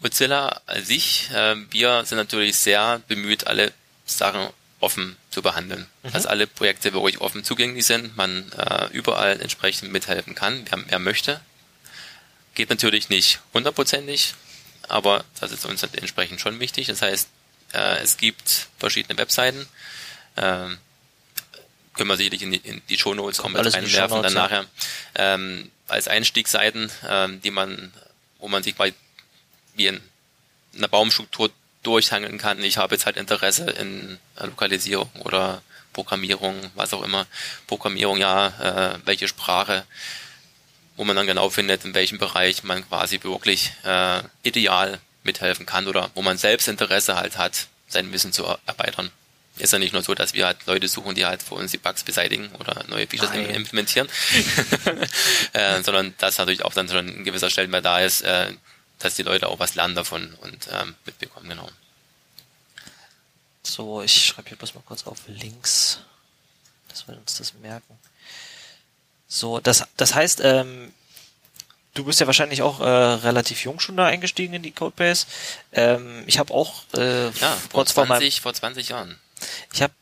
[0.00, 3.72] Mozilla an sich, äh, wir sind natürlich sehr bemüht, alle
[4.04, 4.48] Sachen
[4.80, 5.86] offen zu behandeln.
[6.02, 6.12] Mhm.
[6.12, 10.98] Dass alle Projekte wirklich offen zugänglich sind, man äh, überall entsprechend mithelfen kann, wer, wer
[10.98, 11.40] möchte.
[12.54, 14.34] Geht natürlich nicht hundertprozentig,
[14.88, 16.86] aber das ist uns entsprechend schon wichtig.
[16.86, 17.28] Das heißt,
[17.72, 19.66] äh, es gibt verschiedene Webseiten,
[20.36, 20.68] äh,
[21.94, 24.64] können wir sicherlich in die, in die Shownotes kommen reinwerfen, dann nachher
[25.14, 27.92] ähm, als Einstiegsseiten, ähm, die man,
[28.38, 28.92] wo man sich mal
[29.76, 30.00] wie in
[30.76, 31.50] einer Baumstruktur
[31.82, 32.62] durchhangeln kann.
[32.62, 37.26] Ich habe jetzt halt Interesse in Lokalisierung oder Programmierung, was auch immer.
[37.66, 39.86] Programmierung, ja, äh, welche Sprache,
[40.96, 45.88] wo man dann genau findet, in welchem Bereich man quasi wirklich äh, ideal mithelfen kann
[45.88, 49.10] oder wo man selbst Interesse halt hat, sein Wissen zu erweitern.
[49.56, 51.78] Ist ja nicht nur so, dass wir halt Leute suchen, die halt für uns die
[51.78, 53.50] Bugs beseitigen oder neue Features Nein.
[53.50, 54.08] implementieren,
[55.52, 58.52] äh, sondern dass natürlich auch dann schon ein gewisser Stellenwert da ist, äh,
[58.98, 61.68] dass die Leute auch was lernen davon und ähm, mitbekommen, genau.
[63.62, 66.00] So, ich schreibe hier bloß mal kurz auf Links,
[66.88, 67.98] dass wir uns das merken.
[69.34, 70.92] So, das, das heißt, ähm,
[71.94, 75.26] du bist ja wahrscheinlich auch äh, relativ jung schon da eingestiegen in die Codebase.
[75.72, 79.18] Ähm, ich habe auch äh, ja, vor, 20, vor 20 Jahren.
[79.72, 79.92] Ich habe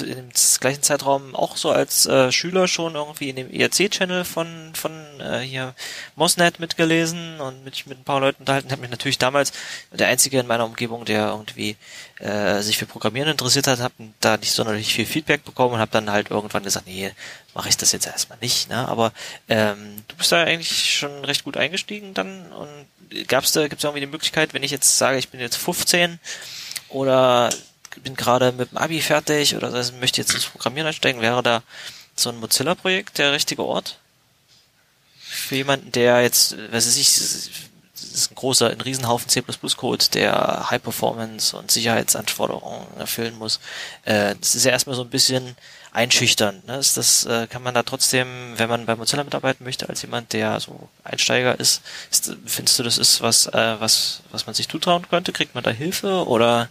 [0.00, 4.92] im gleichen Zeitraum auch so als äh, Schüler schon irgendwie in dem ERC-Channel von von
[5.20, 5.74] äh, hier
[6.16, 8.70] Mosnet mitgelesen und mich mit ein paar Leuten unterhalten.
[8.70, 9.52] Habe mich natürlich damals
[9.92, 11.76] der einzige in meiner Umgebung, der irgendwie
[12.18, 15.92] äh, sich für Programmieren interessiert hat, habe da nicht sonderlich viel Feedback bekommen und habe
[15.92, 17.12] dann halt irgendwann gesagt, nee,
[17.54, 18.68] mache ich das jetzt erstmal nicht.
[18.68, 18.88] Ne?
[18.88, 19.12] Aber
[19.48, 24.00] ähm, du bist da eigentlich schon recht gut eingestiegen dann und gab's da gibt's irgendwie
[24.00, 26.18] die Möglichkeit, wenn ich jetzt sage, ich bin jetzt 15
[26.88, 27.50] oder
[28.02, 31.62] bin gerade mit dem Abi fertig oder das möchte jetzt ins Programmieren einsteigen, wäre da
[32.14, 33.98] so ein Mozilla-Projekt der richtige Ort?
[35.18, 40.70] Für jemanden, der jetzt, was weiß ich, das ist ein großer, ein Riesenhaufen C++-Code, der
[40.70, 43.60] High Performance und Sicherheitsanforderungen erfüllen muss.
[44.04, 45.56] Äh, das ist ja erstmal so ein bisschen
[45.96, 46.66] einschüchternd.
[46.66, 46.76] Ne?
[46.76, 50.34] Ist das, äh, kann man da trotzdem, wenn man bei Mozilla mitarbeiten möchte, als jemand,
[50.34, 51.80] der so Einsteiger ist,
[52.10, 55.32] ist findest du, das ist was, äh, was, was man sich zutrauen könnte?
[55.32, 56.70] Kriegt man da Hilfe oder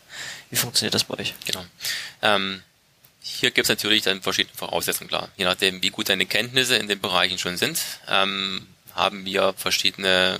[0.52, 1.34] wie funktioniert das bei euch?
[1.46, 1.66] Genau.
[2.22, 2.62] Ähm,
[3.20, 5.30] hier gibt es natürlich dann verschiedene Voraussetzungen, klar.
[5.38, 10.40] Je nachdem, wie gut deine Kenntnisse in den Bereichen schon sind, ähm, haben wir verschiedene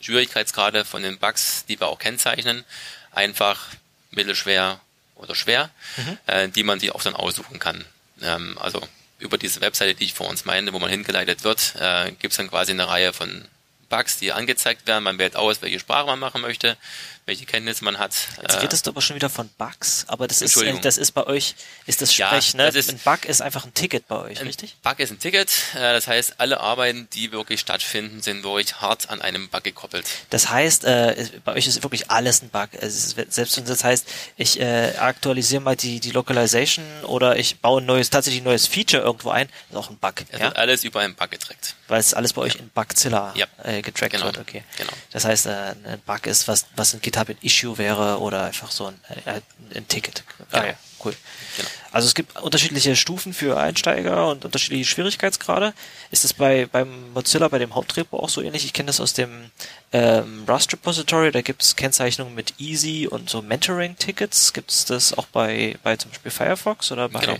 [0.00, 2.64] Schwierigkeitsgrade von den Bugs, die wir auch kennzeichnen.
[3.12, 3.68] Einfach,
[4.10, 4.80] mittelschwer
[5.20, 6.18] oder schwer, mhm.
[6.26, 7.84] äh, die man sich auch dann aussuchen kann.
[8.22, 8.86] Ähm, also
[9.18, 12.36] über diese Webseite, die ich vor uns meinte, wo man hingeleitet wird, äh, gibt es
[12.36, 13.44] dann quasi eine Reihe von
[13.90, 15.04] Bugs, die angezeigt werden.
[15.04, 16.78] Man wählt aus, welche Sprache man machen möchte,
[17.26, 18.12] welche Kenntnisse man hat.
[18.40, 20.80] Jetzt Äh, redest du aber schon wieder von Bugs, aber das ist, Entschuldigung.
[20.80, 21.54] das ist bei euch,
[21.86, 22.64] ist das Ja, Sprech, ne?
[22.66, 24.76] das ist- ein Bug ist einfach ein Ticket bei euch, Ein richtig?
[24.82, 29.10] Bug ist ein Ticket, äh, das heißt, alle Arbeiten, die wirklich stattfinden, sind wirklich hart
[29.10, 30.06] an einem Bug gekoppelt.
[30.30, 32.70] Das heißt, äh, bei euch ist wirklich alles ein Bug.
[32.80, 37.86] Selbst wenn das heißt, ich äh, aktualisiere mal die, die Localization oder ich baue ein
[37.86, 40.14] neues, tatsächlich ein neues Feature irgendwo ein, ist auch ein Bug.
[40.30, 40.46] Es Ja?
[40.46, 41.74] wird alles über einen Bug getrackt.
[41.88, 43.46] Weil es alles bei euch in Bugzilla Ja.
[43.64, 44.26] äh, getrackt Genau.
[44.26, 44.62] wird, okay.
[44.76, 44.92] Genau.
[45.10, 47.00] Das heißt, äh, ein Bug ist, was, was ein
[47.42, 49.40] Issue wäre oder einfach so ein, äh,
[49.76, 50.22] ein Ticket.
[50.52, 50.66] Ah, Genau.
[50.66, 51.16] ja, cool.
[51.56, 51.68] Genau.
[51.92, 55.74] Also es gibt unterschiedliche Stufen für Einsteiger und unterschiedliche Schwierigkeitsgrade.
[56.12, 58.64] Ist das bei beim Mozilla, bei dem Hauptrepo auch so ähnlich?
[58.64, 59.50] Ich kenne das aus dem
[59.92, 64.52] ähm, Rust Repository, da gibt es Kennzeichnungen mit Easy und so Mentoring-Tickets.
[64.52, 67.38] Gibt es das auch bei, bei zum Beispiel Firefox oder bei Genau.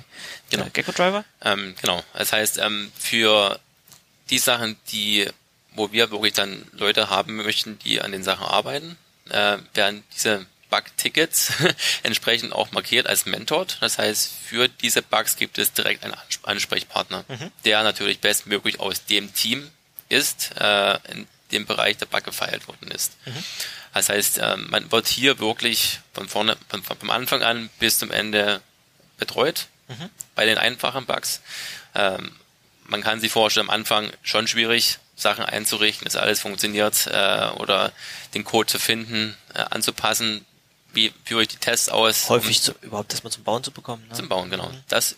[0.50, 0.64] Genau.
[0.66, 1.24] äh, Gecko Driver?
[1.42, 2.02] Ähm, genau.
[2.14, 3.60] Das heißt, ähm, für
[4.30, 5.28] die Sachen, die,
[5.74, 8.96] wo wir wirklich dann Leute haben möchten, die an den Sachen arbeiten,
[9.30, 11.52] äh, werden diese Bug-Tickets
[12.02, 13.78] entsprechend auch markiert als Mentored.
[13.80, 17.24] Das heißt, für diese Bugs gibt es direkt einen Ans- Ansprechpartner,
[17.64, 19.68] der natürlich bestmöglich aus dem Team
[20.08, 23.12] ist, äh, in dem Bereich der Bug gefeilt worden ist.
[23.92, 27.98] Das heißt, ähm, man wird hier wirklich von vorne, von, von, vom Anfang an bis
[27.98, 28.60] zum Ende
[29.18, 29.66] betreut
[30.36, 31.40] bei den einfachen Bugs.
[31.96, 32.30] Ähm,
[32.90, 37.92] man kann sich vorstellen, am Anfang schon schwierig, Sachen einzurichten, dass alles funktioniert äh, oder
[38.34, 40.44] den Code zu finden, äh, anzupassen.
[40.92, 42.28] Wie führe ich die Tests aus?
[42.28, 44.02] Häufig zu, überhaupt das mal zum Bauen zu bekommen.
[44.04, 44.10] Ne?
[44.10, 44.70] um zum Bauen, genau.
[44.88, 45.16] Das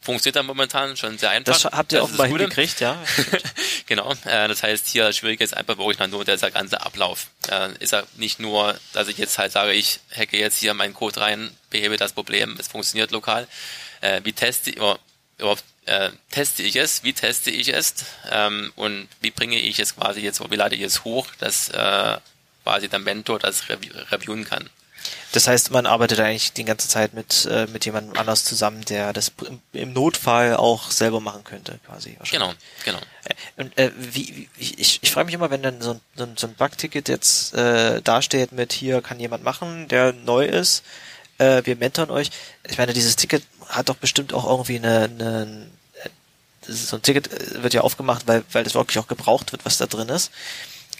[0.00, 1.52] funktioniert dann momentan schon sehr einfach.
[1.54, 2.42] Das habt ihr offenbar das Gute.
[2.44, 2.96] hingekriegt, ja.
[3.86, 7.28] Genau, äh, das heißt hier das Schwierige ist einfach wirklich nur der ganze Ablauf.
[7.50, 10.92] Äh, ist ja nicht nur, dass ich jetzt halt sage, ich hacke jetzt hier meinen
[10.94, 13.48] Code rein, behebe das Problem, es funktioniert lokal.
[14.02, 14.98] Äh, wie teste ich, über-
[15.38, 17.94] überhaupt äh, teste ich es, wie teste ich es
[18.30, 22.16] ähm, und wie bringe ich es quasi jetzt, wie lade ich es hoch, dass äh,
[22.62, 24.68] quasi der Mentor das rev reviewen kann.
[25.32, 29.12] Das heißt, man arbeitet eigentlich die ganze Zeit mit, äh, mit jemandem anders zusammen, der
[29.12, 29.32] das
[29.72, 32.16] im, Notfall auch selber machen könnte, quasi.
[32.30, 32.52] Genau,
[32.84, 32.98] genau.
[33.24, 36.46] Äh, Und äh, wie, wie ich, ich frage mich immer, wenn dann so ein, so
[36.46, 40.82] ein, Bug-Ticket jetzt äh, dasteht mit hier kann jemand machen, der neu ist,
[41.38, 42.30] äh, wir mentoren euch.
[42.68, 45.68] Ich meine, dieses Ticket hat doch bestimmt auch irgendwie eine, eine
[46.68, 49.78] so ein Ticket äh, wird ja aufgemacht, weil, weil das wirklich auch gebraucht wird, was
[49.78, 50.30] da drin ist.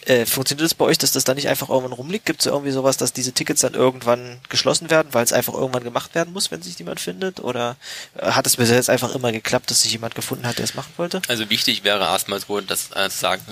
[0.05, 2.25] Äh, funktioniert das bei euch, dass das da nicht einfach irgendwann rumliegt?
[2.25, 5.83] Gibt es irgendwie sowas, dass diese Tickets dann irgendwann geschlossen werden, weil es einfach irgendwann
[5.83, 7.41] gemacht werden muss, wenn sich jemand findet?
[7.41, 7.75] Oder
[8.17, 10.73] äh, hat es bis jetzt einfach immer geklappt, dass sich jemand gefunden hat, der es
[10.73, 11.21] machen wollte?
[11.27, 13.43] Also wichtig wäre erstmal so, dass äh, sagen,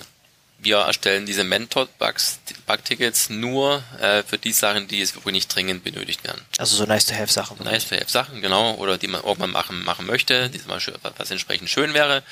[0.60, 5.84] wir erstellen diese Mentor-Bugs, Bug-Tickets nur äh, für die Sachen, die es wirklich nicht dringend
[5.84, 6.42] benötigt werden.
[6.58, 7.64] Also so nice-to-have-Sachen.
[7.64, 10.96] Nice to have Sachen, genau, oder die man irgendwann machen, machen möchte, die zum Beispiel,
[11.18, 12.24] was entsprechend schön wäre.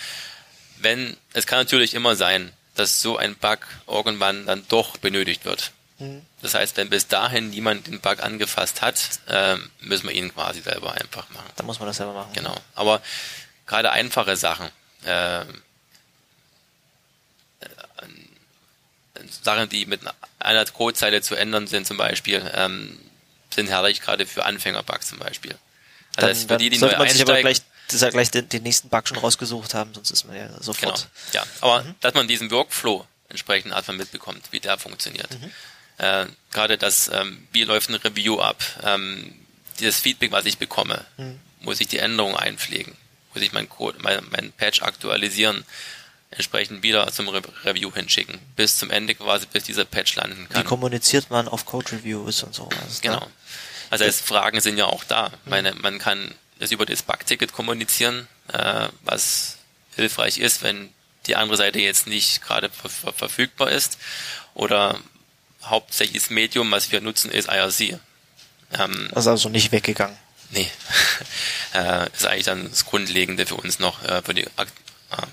[0.78, 5.72] Wenn, es kann natürlich immer sein, dass so ein Bug irgendwann dann doch benötigt wird.
[6.42, 10.62] Das heißt, wenn bis dahin niemand den Bug angefasst hat, ähm, müssen wir ihn quasi
[10.62, 11.50] selber einfach machen.
[11.56, 12.34] Dann muss man das selber machen.
[12.34, 12.56] Genau.
[12.76, 13.02] Aber
[13.66, 14.68] gerade einfache Sachen,
[15.06, 15.46] äh,
[19.43, 20.01] Sachen, die mit
[20.39, 22.99] einer Codezeile zu ändern sind, zum Beispiel, ähm,
[23.54, 25.56] sind herrlich gerade für Anfängerbugs zum Beispiel.
[26.15, 27.62] Also Dann, für die, die neu sollte man sich aber einsteigen.
[27.63, 30.47] gleich, das ja gleich den, den nächsten Bug schon rausgesucht haben, sonst ist man ja
[30.47, 30.62] Genau.
[30.62, 31.08] sofort.
[31.34, 31.95] Ja, aber Mhm.
[32.01, 35.30] dass man diesen Workflow entsprechend erstmal mitbekommt, wie der funktioniert.
[35.32, 35.51] Mhm.
[35.97, 39.34] Äh, gerade das, ähm, wie läuft ein Review ab, ähm,
[39.80, 41.39] dieses Feedback, was ich bekomme, Mhm.
[41.62, 42.95] muss ich die Änderungen einpflegen,
[43.34, 45.65] muss ich mein Code, mein, mein Patch aktualisieren,
[46.32, 50.54] entsprechend wieder zum Re Review hinschicken, bis zum Ende quasi, bis dieser Patch landen Wie
[50.54, 50.66] kann.
[50.66, 53.02] kommuniziert man auf Code Reviews und sowas?
[53.02, 53.20] Genau.
[53.22, 53.28] Ne?
[53.90, 55.32] Also es Fragen sind ja auch da.
[55.46, 59.58] Meine, man kann das über das Bug-Ticket kommunizieren, äh, was
[59.96, 60.90] hilfreich ist, wenn
[61.28, 63.98] die andere Seite jetzt nicht gerade ver ver verfügbar ist.
[64.54, 65.00] Oder
[65.64, 68.00] hauptsächliches Medium, was wir nutzen, ist IRC.
[68.74, 70.18] Ähm, Also, also nicht weggegangen.
[70.52, 70.70] nee.
[71.74, 74.68] äh, ist eigentlich dann das Grundlegende für uns noch, äh, für die Ak-
[75.12, 75.30] ähm,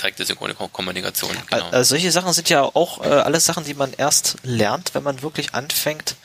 [0.00, 1.30] direkte synchrone Kommunikation.
[1.50, 1.68] Genau.
[1.70, 5.22] Also solche Sachen sind ja auch äh, alles Sachen, die man erst lernt, wenn man
[5.22, 6.16] wirklich anfängt,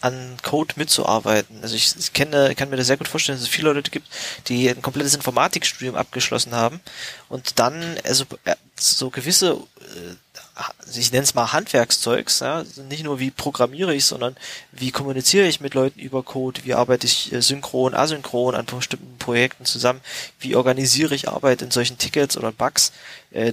[0.00, 1.58] an Code mitzuarbeiten.
[1.62, 4.08] Also ich, ich kenne, kann mir das sehr gut vorstellen, dass es viele Leute gibt,
[4.48, 6.80] die ein komplettes Informatikstudium abgeschlossen haben
[7.28, 13.04] und dann also äh, so gewisse, äh, ich nenne es mal Handwerkszeugs, ja, also nicht
[13.04, 14.36] nur wie programmiere ich, sondern
[14.72, 19.18] wie kommuniziere ich mit Leuten über Code, wie arbeite ich äh, synchron, asynchron an bestimmten
[19.18, 20.00] Projekten zusammen,
[20.38, 22.92] wie organisiere ich Arbeit in solchen Tickets oder Bugs.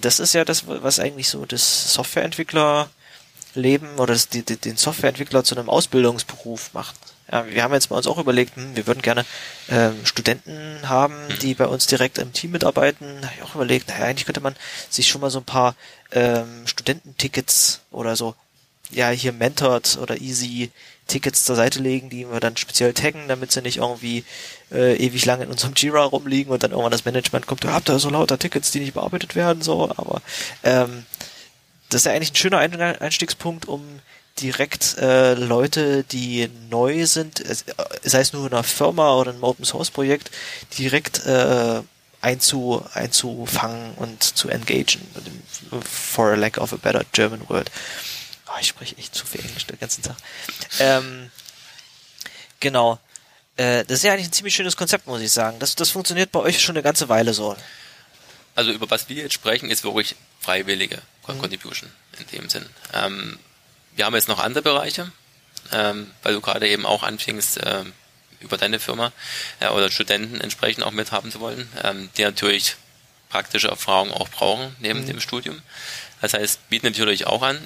[0.02, 2.90] Das ist ja das, was eigentlich so das Softwareentwickler
[3.58, 6.96] Leben oder das, die, die, den Softwareentwickler zu einem Ausbildungsberuf macht.
[7.32, 9.26] Ja, wir haben jetzt bei uns auch überlegt, hm, wir würden gerne
[9.70, 11.39] ähm, Studenten haben, Mhm.
[11.41, 13.06] die bei uns direkt im Team mitarbeiten.
[13.22, 14.56] Da habe ich auch überlegt, naja, eigentlich könnte man
[14.89, 15.76] sich schon mal so ein paar
[16.13, 18.36] ähm, Studententickets oder so,
[18.91, 20.72] ja, hier Mentored oder Easy
[21.08, 24.24] Tickets zur Seite legen, die wir dann speziell taggen, damit sie nicht irgendwie
[24.72, 27.88] äh, ewig lang in unserem Jira rumliegen und dann irgendwann das Management kommt, ihr habt
[27.89, 30.22] da so lauter Tickets, die nicht bearbeitet werden, so, aber
[30.63, 31.06] ähm,
[31.89, 34.00] das ist ja eigentlich ein schöner Ein Einstiegspunkt, um
[34.39, 37.56] direkt äh, Leute, die neu sind, äh,
[38.04, 40.32] sei es nur in einer Firma oder einem Open Source Projekt,
[40.78, 41.82] direkt äh,
[42.21, 45.02] einzu, einzufangen und zu engagen.
[45.82, 47.71] For a lack of a better German word.
[48.47, 50.15] Oh, ich spreche echt zu viel Englisch den ganzen Tag.
[50.80, 51.32] Ähm,
[52.60, 53.00] genau.
[53.58, 55.60] Äh, das ist ja eigentlich ein ziemlich schönes Konzept, muss ich sagen.
[55.60, 57.56] Das, das funktioniert bei euch schon eine ganze Weile so.
[58.58, 62.65] Also über was wir jetzt sprechen, ist wirklich freiwillige Contribution in dem Sinn.
[62.91, 63.38] Ähm,
[63.96, 65.12] wir haben jetzt noch andere Bereiche,
[65.72, 67.93] ähm, weil du gerade eben auch anfingst, ähm,
[68.39, 69.12] über deine Firma
[69.60, 72.78] äh, oder Studenten entsprechend auch mithaben zu wollen, ähm, die natürlich
[73.30, 75.62] praktische Erfahrung auch brauchen neben dem Studium.
[76.22, 77.60] Das heißt, bieten natürlich auch an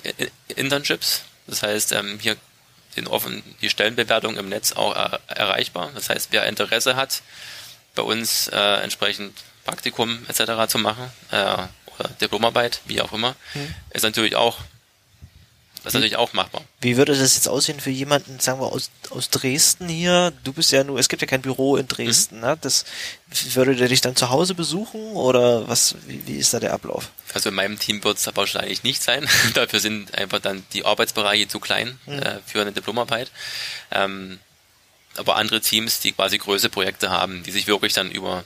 [0.50, 1.22] Internships.
[1.48, 2.36] Das heißt, ähm, hier
[2.96, 5.92] sind offen die Stellenbewertungen im Netz auch äh, erreichbar.
[5.96, 7.22] Das heißt, wer Interesse hat,
[7.96, 9.34] bei uns äh, entsprechend
[9.66, 10.68] Praktikum etc.
[10.70, 11.36] zu machen äh,
[11.98, 13.36] oder Diplomarbeit, wie auch immer,
[13.92, 14.58] ist natürlich auch
[15.84, 16.62] das ist natürlich auch machbar.
[16.80, 20.32] Wie würde das jetzt aussehen für jemanden, sagen wir, aus, aus Dresden hier?
[20.44, 22.42] Du bist ja nur, es gibt ja kein Büro in Dresden, Mhm.
[22.42, 22.58] ne?
[22.62, 22.86] Das
[23.56, 27.10] würde der dich dann zu Hause besuchen oder was, wie, wie ist da der Ablauf?
[27.34, 29.28] Also in meinem Team wird es wahrscheinlich nicht sein.
[29.56, 33.32] Dafür sind einfach dann die Arbeitsbereiche zu klein äh, für eine Diplomarbeit.
[33.90, 34.40] Ähm,
[35.18, 38.44] aber andere Teams, die quasi größere Projekte haben, die sich wirklich dann über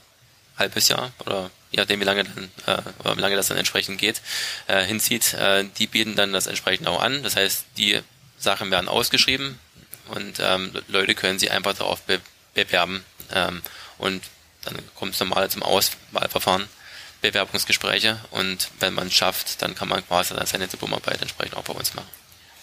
[0.57, 4.21] halbes Jahr oder je nachdem, wie lange dann, äh, wie lange das dann entsprechend geht,
[4.67, 7.23] äh, hinzieht, äh, die bieten dann das entsprechend auch an.
[7.23, 8.01] Das heißt, die
[8.37, 9.59] Sachen werden ausgeschrieben
[10.09, 12.19] und ähm, Leute können sich einfach darauf be
[12.53, 13.61] bewerben ähm,
[13.97, 14.23] und
[14.63, 16.69] dann kommt es normal zum Auswahlverfahren,
[17.21, 21.63] Bewerbungsgespräche und wenn man es schafft, dann kann man quasi dann seine Diplomarbeit entsprechend auch
[21.63, 22.07] bei uns machen.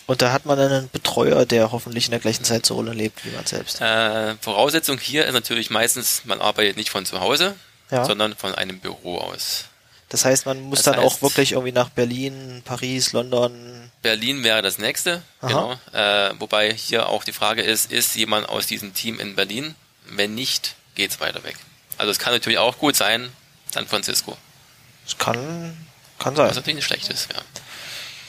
[0.06, 3.30] Und da hat man dann einen Betreuer, der hoffentlich in der gleichen Zeitzone lebt wie
[3.30, 3.80] man selbst.
[3.80, 7.54] Äh, Voraussetzung hier ist natürlich meistens, man arbeitet nicht von zu Hause,
[7.92, 8.04] Ja.
[8.04, 9.66] sondern von einem Büro aus.
[10.08, 13.90] Das heißt, man muss Das dann auch heißt- wirklich irgendwie nach Berlin, Paris, London.
[14.02, 15.48] Berlin wäre das nächste, Aha.
[15.48, 15.78] genau.
[15.92, 19.74] Äh, wobei hier auch die Frage ist, ist jemand aus diesem Team in Berlin?
[20.06, 21.56] Wenn nicht, geht's weiter weg.
[21.98, 23.30] Also es kann natürlich auch gut sein,
[23.72, 24.36] San Francisco.
[25.04, 25.86] Das kann,
[26.18, 26.56] kann Was sein.
[26.56, 27.40] natürlich nicht schlecht ist, ja.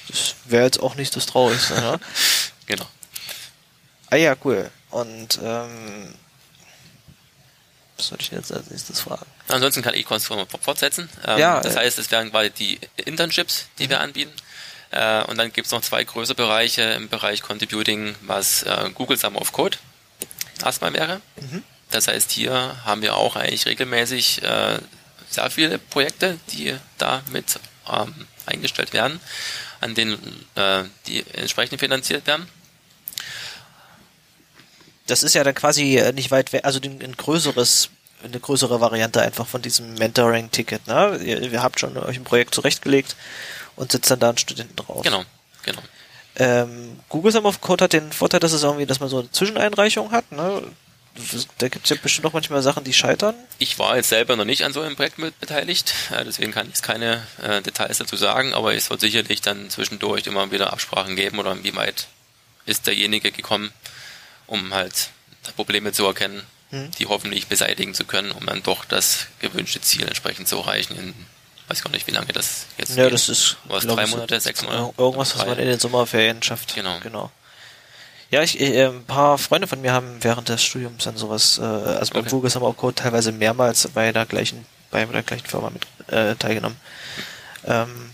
[0.10, 2.00] Das wäre jetzt auch nicht das Traurigste, ne?
[2.66, 2.86] Genau.
[4.10, 4.70] Ah ja, cool.
[4.92, 6.14] Und ähm,
[8.04, 9.26] was soll ich jetzt als nächstes fragen?
[9.48, 11.10] Ansonsten kann ich kurz fortsetzen.
[11.26, 11.80] Ähm, Ja, das äh.
[11.80, 14.34] heißt, es wären quasi die Internships, die wir anbieten.
[14.92, 19.18] Äh, und dann gibt es noch zwei größere Bereiche im Bereich Contributing, was äh, Google
[19.18, 19.78] Summer of Code
[20.64, 21.22] erstmal wäre.
[21.92, 24.80] Das heißt, hier haben wir auch eigentlich regelmäßig äh,
[25.30, 27.60] sehr viele Projekte, die da mit
[27.92, 28.14] ähm,
[28.46, 29.20] eingestellt werden,
[29.82, 32.48] an denen äh, die entsprechend finanziert werden.
[35.08, 37.90] Das ist ja dann quasi äh, nicht weit weg, also ein, größeres,
[38.24, 41.20] eine größere Variante einfach von diesem Mentoring-Ticket, ne?
[41.24, 43.16] Ihr, ihr habt schon euch ein Projekt zurechtgelegt
[43.76, 45.04] und sitzt dann da einen Studenten drauf.
[45.04, 45.24] Genau,
[45.64, 45.82] genau.
[46.36, 49.32] Ähm, Google Summer of Code hat den Vorteil, dass es irgendwie, dass man so eine
[49.32, 50.64] Zwischeneinreichung hat, ne?
[51.60, 53.36] Da gibt's ja bestimmt auch manchmal Sachen, die scheitern.
[53.60, 56.66] Ich war jetzt selber noch nicht an so einem Projekt mit beteiligt, äh, deswegen kann
[56.66, 60.74] ich jetzt keine äh, Details dazu sagen, aber es wird sicherlich dann zwischendurch immer wieder
[60.74, 62.08] Absprachen geben oder inwieweit
[62.66, 63.72] ist derjenige gekommen,
[64.48, 65.10] um halt
[65.56, 66.90] Probleme zu erkennen, Hm.
[66.98, 70.98] die hoffentlich beseitigen zu können, um dann doch das gewünschte Ziel entsprechend zu erreichen.
[70.98, 71.14] In,
[71.68, 73.14] weiß gar nicht, wie lange das jetzt Ja, geht.
[73.14, 74.92] das ist Was, glaub drei Monate, sechs Monate?
[74.98, 76.74] Irgendwas, was man in den Sommerferien schafft.
[76.74, 77.00] Genau.
[77.02, 77.30] genau.
[78.32, 81.62] Ja, ich, äh, ein paar Freunde von mir haben während des Studiums dann sowas, äh,
[81.62, 82.32] also beim Okay.
[82.32, 86.36] Google Summer of Code teilweise mehrmals bei der gleichen, bei der gleichen Firma mit äh,
[86.38, 86.78] teilgenommen.
[87.66, 88.10] Ähm,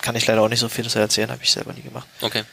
[0.00, 2.06] kann ich leider auch nicht so viel dazu erzählen, habe ich selber nie gemacht.
[2.20, 2.44] Okay.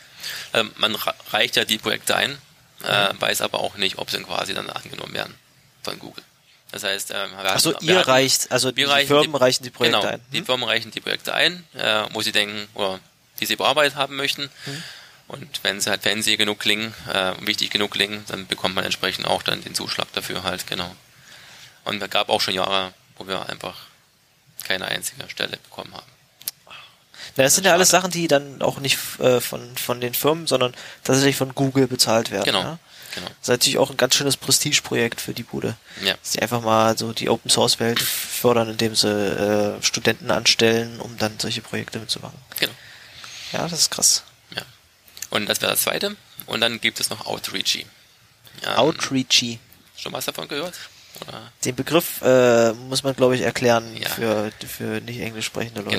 [0.56, 0.98] Ähm, man
[1.32, 2.40] reicht ja die Projekte ein,
[2.84, 5.36] äh, weiß aber auch nicht, ob sie dann quasi dann angenommen werden
[5.84, 6.24] von Google.
[6.72, 9.70] Das heißt, ähm, wir hatten- wir ihr hatten- reicht, also die reichen Firmen reichen die
[9.70, 10.22] Projekte genau, ein.
[10.32, 10.46] Die Hm?
[10.46, 13.00] Firmen reichen die Projekte ein, äh, wo sie denken, oder
[13.40, 14.50] die sie bearbeitet haben möchten.
[14.66, 14.84] Hm.
[15.28, 19.26] Und wenn sie halt fancy genug klingen, äh, wichtig genug klingen, dann bekommt man entsprechend
[19.28, 20.96] auch dann den Zuschlag dafür halt, genau.
[21.86, 23.76] Und es gab auch schon Jahre, wo wir einfach
[24.64, 26.06] keine einzige Stelle bekommen haben.
[27.36, 27.90] Na, das sind ja alles.
[27.90, 32.32] Sachen, die dann auch nicht äh, von, von den Firmen, sondern tatsächlich von Google bezahlt
[32.32, 32.46] werden.
[32.46, 32.80] Genau, Ja?
[33.16, 33.28] genau.
[33.28, 35.76] Das ist natürlich auch ein ganz schönes Prestigeprojekt für die Bude.
[36.04, 36.14] Ja.
[36.14, 41.00] Dass die einfach mal so die Open Source Welt fördern, indem sie äh, Studenten anstellen,
[41.00, 42.38] um dann solche Projekte mitzumachen.
[42.60, 42.74] Genau.
[43.52, 44.24] Ja, das ist krass.
[44.56, 44.64] Ja.
[45.30, 46.16] Und das wäre das zweite.
[46.48, 47.86] Und dann gibt es noch Outreachy.
[48.66, 49.60] Ähm, Outreachy.
[49.96, 50.74] Schon was davon gehört?
[51.22, 51.52] Oder?
[51.64, 54.10] Den Begriff äh, muss man, glaube ich, erklären Ja.
[54.10, 55.98] für, für nicht englisch sprechende Leute.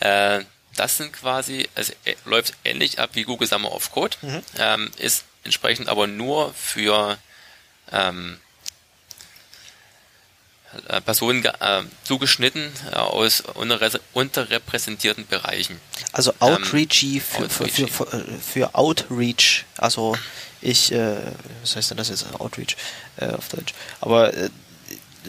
[0.00, 0.10] Genau.
[0.38, 0.44] Äh,
[0.76, 4.42] das sind quasi, es äh, läuft ähnlich ab wie Google Summer of Code, Mhm.
[4.58, 7.18] ähm, ist entsprechend aber nur für
[7.92, 8.38] ähm,
[10.88, 15.78] äh, Personen äh, zugeschnitten äh, aus unterre unterrepräsentierten Bereichen.
[16.12, 17.86] Also Outreachy für, für, Outreachy.
[17.88, 19.64] für, für, für Outreach.
[19.76, 20.16] Also
[20.62, 21.16] ich, äh,
[21.60, 22.26] was heißt denn das jetzt?
[22.38, 22.76] Outreach
[23.16, 23.74] äh, auf Deutsch.
[24.00, 24.48] Aber äh,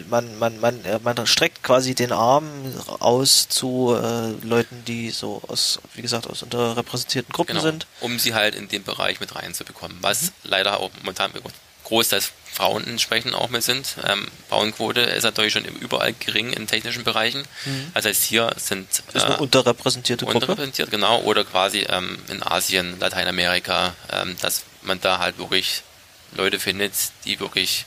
[0.08, 2.46] man, man, man, äh, man streckt quasi den Arm
[3.00, 7.86] aus zu äh, Leuten, die so aus, wie gesagt, aus unterrepräsentierten Gruppen Genau, sind.
[8.00, 9.96] um sie halt in den Bereich mit reinzubekommen.
[10.00, 11.32] Was leider auch momentan
[11.84, 13.96] großteils Frauen entsprechend auch mit sind.
[14.06, 17.44] Ähm, Frauenquote ist natürlich schon überall gering in technischen Bereichen.
[17.94, 20.38] Das heißt, hier sind Das ist eine äh, unterrepräsentierte Gruppe.
[20.38, 25.82] unterrepräsentiert, genau, oder quasi ähm, in Asien, Lateinamerika, ähm, dass man da halt wirklich
[26.32, 26.92] Leute findet,
[27.24, 27.86] die wirklich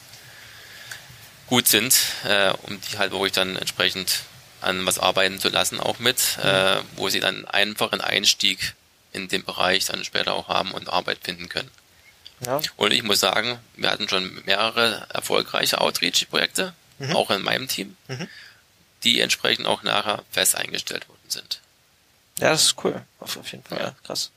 [1.48, 1.96] gut sind,
[2.26, 4.20] äh, um die halt wirklich dann entsprechend
[4.62, 8.74] an was arbeiten zu lassen auch mit, äh, wo sie dann einfachen Einstieg
[9.14, 11.70] in den Bereich dann später auch haben und Arbeit finden können.
[12.46, 12.62] Ja.
[12.76, 17.16] Und ich muss sagen, wir hatten schon mehrere erfolgreiche Outreach-Projekte, Mhm.
[17.16, 18.28] auch in meinem Team, Mhm.
[19.04, 21.62] die entsprechend auch nachher fest eingestellt worden sind.
[22.40, 23.02] Ja, das ist cool.
[23.20, 23.80] Auf, jeden Fall.
[23.80, 23.96] Ja.
[24.04, 24.30] Krass.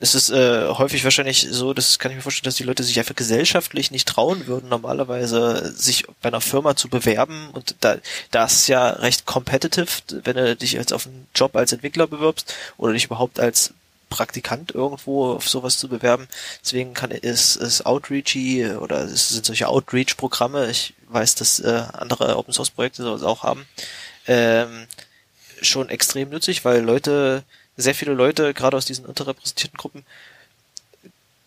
[0.00, 2.98] Es ist äh, häufig wahrscheinlich so, das kann ich mir vorstellen, dass die Leute sich
[2.98, 7.50] einfach gesellschaftlich nicht trauen würden, normalerweise sich bei einer Firma zu bewerben.
[7.50, 7.98] Und da
[8.32, 9.86] das ist ja recht competitive,
[10.24, 13.72] wenn du dich jetzt auf einen Job als Entwickler bewirbst oder dich überhaupt als
[14.14, 16.28] Praktikant irgendwo auf sowas zu bewerben.
[16.62, 20.70] Deswegen kann ist, ist Outreachy oder es sind solche Outreach-Programme.
[20.70, 23.66] Ich weiß, dass äh, andere Open Source Projekte sowas auch haben.
[24.26, 24.86] Ähm,
[25.60, 27.42] schon extrem nützlich, weil Leute,
[27.76, 30.04] sehr viele Leute, gerade aus diesen unterrepräsentierten Gruppen,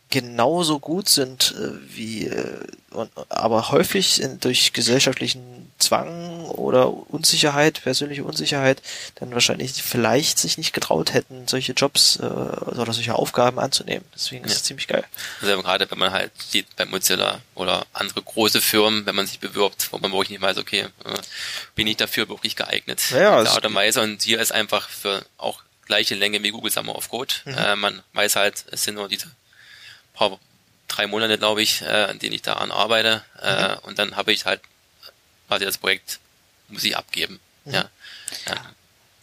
[0.09, 2.59] genauso gut sind äh, wie, äh,
[2.91, 8.81] und, aber häufig in, durch gesellschaftlichen Zwang oder Unsicherheit, persönliche Unsicherheit,
[9.15, 14.03] dann wahrscheinlich vielleicht sich nicht getraut hätten, solche Jobs äh, oder solche Aufgaben anzunehmen.
[14.15, 14.57] Deswegen ist Ja.
[14.57, 15.03] es ziemlich geil.
[15.41, 19.39] Also gerade wenn man halt sieht bei Mozilla oder andere große Firmen, wenn man sich
[19.39, 21.17] bewirbt, wo man wirklich nicht weiß, okay, äh,
[21.75, 24.01] bin ich dafür wirklich geeignet Ja, ja, in es- der Art und Weise.
[24.01, 27.33] Und hier ist einfach für auch gleiche Länge wie Google Summer of Code.
[27.45, 27.53] Mhm.
[27.53, 29.27] Äh, man weiß halt, es sind nur diese
[30.13, 30.39] paar,
[30.87, 33.21] drei Monate, glaube ich, äh, an denen ich daran arbeite.
[33.41, 33.77] Äh, Mhm.
[33.83, 34.59] und dann habe ich halt
[35.47, 36.19] quasi das Projekt
[36.69, 37.39] muss ich abgeben.
[37.65, 37.73] Mhm.
[37.73, 37.89] Ja.
[38.47, 38.55] ja.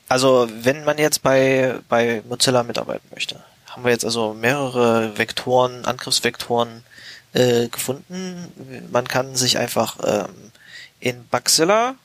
[0.09, 5.85] Also, wenn man jetzt bei, bei Mozilla mitarbeiten möchte, haben wir jetzt also mehrere Vektoren,
[5.85, 6.85] Angriffsvektoren
[7.33, 8.89] äh, gefunden.
[8.93, 10.53] Man kann sich einfach ähm,
[11.01, 11.97] in Bugzilla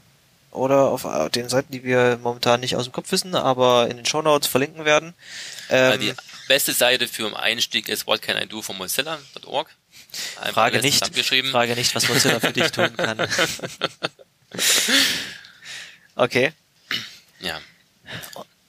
[0.51, 3.97] oder auf äh, den Seiten, die wir momentan nicht aus dem Kopf wissen, aber in
[3.97, 5.13] den Shownotes verlinken werden.
[5.69, 6.13] Äh, Ähm, Die
[6.47, 9.69] beste Seite für einen Einstieg ist what can I do von Mozilla.org.
[10.37, 11.05] Einfach Frage nicht.
[11.51, 13.27] Frage nicht, was Mozilla für dich tun kann.
[16.15, 16.53] okay.
[17.39, 17.59] Ja.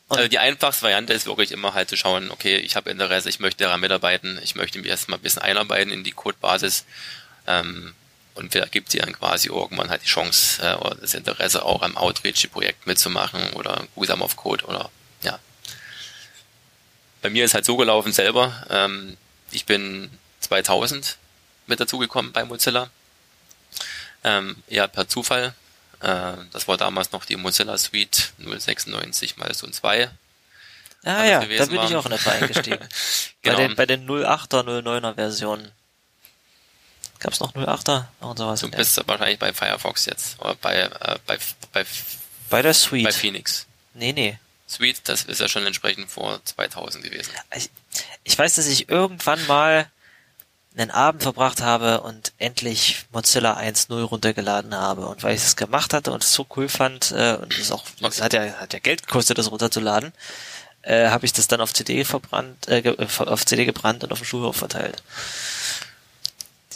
[0.08, 3.38] Also die einfachste Variante ist wirklich immer halt zu schauen, okay, ich habe Interesse, ich
[3.38, 6.84] möchte daran mitarbeiten, ich möchte mich erstmal ein bisschen einarbeiten in die Codebasis
[7.46, 7.94] ähm,
[8.34, 11.82] und wer gibt dir dann quasi irgendwann halt die Chance äh, oder das Interesse auch
[11.82, 14.90] am Outreach-Projekt mitzumachen oder Usam of Code oder
[15.22, 15.38] ja.
[17.22, 19.16] Bei mir ist halt so gelaufen selber, ähm,
[19.52, 20.10] ich bin
[20.40, 21.18] 2000
[21.66, 22.90] mit dazugekommen bei Mozilla,
[24.24, 25.54] ähm, eher per Zufall,
[26.00, 30.10] äh, das war damals noch die Mozilla Suite 096 mal so 2.
[31.04, 31.98] Ah ja, da bin ich war.
[32.00, 32.88] auch in etwa eingestiegen.
[33.42, 33.56] Genau.
[33.56, 35.72] Bei den, bei den 08er, 09er Versionen.
[37.20, 38.04] Gab es noch 08er?
[38.20, 38.60] Und sowas.
[38.60, 41.38] Du bist wahrscheinlich bei Firefox jetzt oder bei äh, bei
[41.72, 41.86] bei,
[42.50, 43.04] bei der Suite.
[43.04, 43.66] bei Phoenix.
[43.94, 44.38] nee, nee.
[44.68, 47.32] Suite, das ist ja schon entsprechend vor 2000 gewesen.
[47.56, 47.70] Ich,
[48.24, 49.90] ich weiß, dass ich irgendwann mal
[50.76, 55.06] einen Abend verbracht habe und endlich Mozilla 1.0 runtergeladen habe.
[55.06, 57.84] Und weil ich es gemacht hatte und es so cool fand, äh, und es auch,
[58.08, 60.12] es hat ja, hat ja Geld gekostet, das runterzuladen,
[60.82, 64.20] äh, habe ich das dann auf CD verbrannt, äh, ge- auf CD gebrannt und auf
[64.20, 65.02] dem Schulhof verteilt.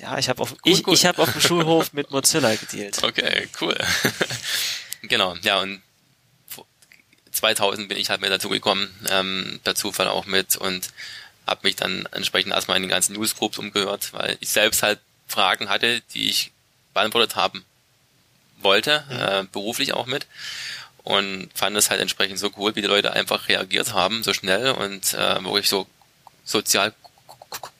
[0.00, 0.94] Ja, ich habe auf, ich, gut.
[0.94, 2.98] ich habe auf dem Schulhof mit Mozilla gedealt.
[3.02, 3.76] Okay, cool.
[5.02, 5.80] genau, ja und
[6.48, 6.66] vor
[7.30, 10.88] 2000 bin ich halt mit dazu gekommen, ähm, per Zufall auch mit und
[11.46, 15.68] habe mich dann entsprechend erstmal in den ganzen Newsgroups umgehört, weil ich selbst halt Fragen
[15.68, 16.52] hatte, die ich
[16.92, 17.64] beantwortet haben
[18.58, 20.26] wollte, äh, beruflich auch mit
[21.04, 24.70] und fand es halt entsprechend so cool, wie die Leute einfach reagiert haben, so schnell
[24.72, 25.86] und äh, wirklich so
[26.44, 26.94] sozial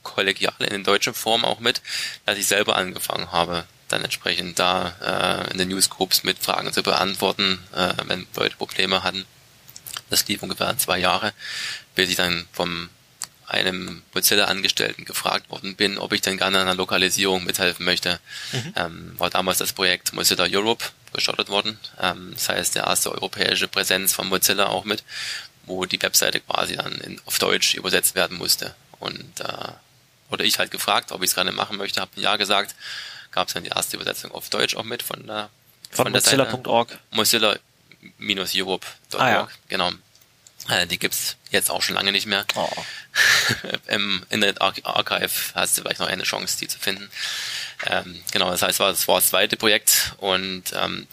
[0.02, 1.82] kollegial in den deutschen Form auch mit,
[2.26, 6.82] dass ich selber angefangen habe, dann entsprechend da äh, in den Newsgroups mit Fragen zu
[6.82, 9.24] beantworten, äh, wenn Leute Probleme hatten.
[10.10, 11.32] Das lief ungefähr zwei Jahre,
[11.94, 12.90] bis ich dann vom
[13.54, 18.20] einem Mozilla-Angestellten gefragt worden bin, ob ich denn gerne an der Lokalisierung mithelfen möchte.
[18.52, 18.74] Mhm.
[18.76, 21.78] Ähm, war damals das Projekt Mozilla Europe gestartet worden.
[22.00, 25.04] Ähm, das heißt, der erste europäische Präsenz von Mozilla auch mit,
[25.64, 28.74] wo die Webseite quasi dann in, auf Deutsch übersetzt werden musste.
[28.98, 29.68] Und äh,
[30.28, 32.74] wurde ich halt gefragt, ob ich es gerne machen möchte, habe ein Ja gesagt.
[33.30, 35.48] Gab es dann die erste Übersetzung auf Deutsch auch mit von der
[35.90, 36.98] von, von Mozilla.org.
[37.10, 39.48] Mozilla-Europe.org, ah, ja.
[39.68, 39.90] genau.
[40.68, 42.44] Äh, die gibt's jetzt auch schon lange nicht mehr.
[42.54, 42.68] Oh.
[43.88, 47.10] Im Internet Archive hast du vielleicht noch eine Chance, die zu finden.
[47.86, 51.06] Ähm, genau, das heißt, das war das zweite Projekt und ähm,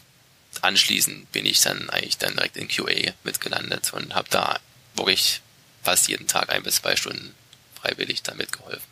[0.62, 4.58] anschließend bin ich dann eigentlich dann direkt in QA mitgelandet und habe da
[4.94, 5.40] wirklich
[5.82, 7.34] fast jeden Tag ein bis zwei Stunden
[7.80, 8.86] freiwillig damit geholfen.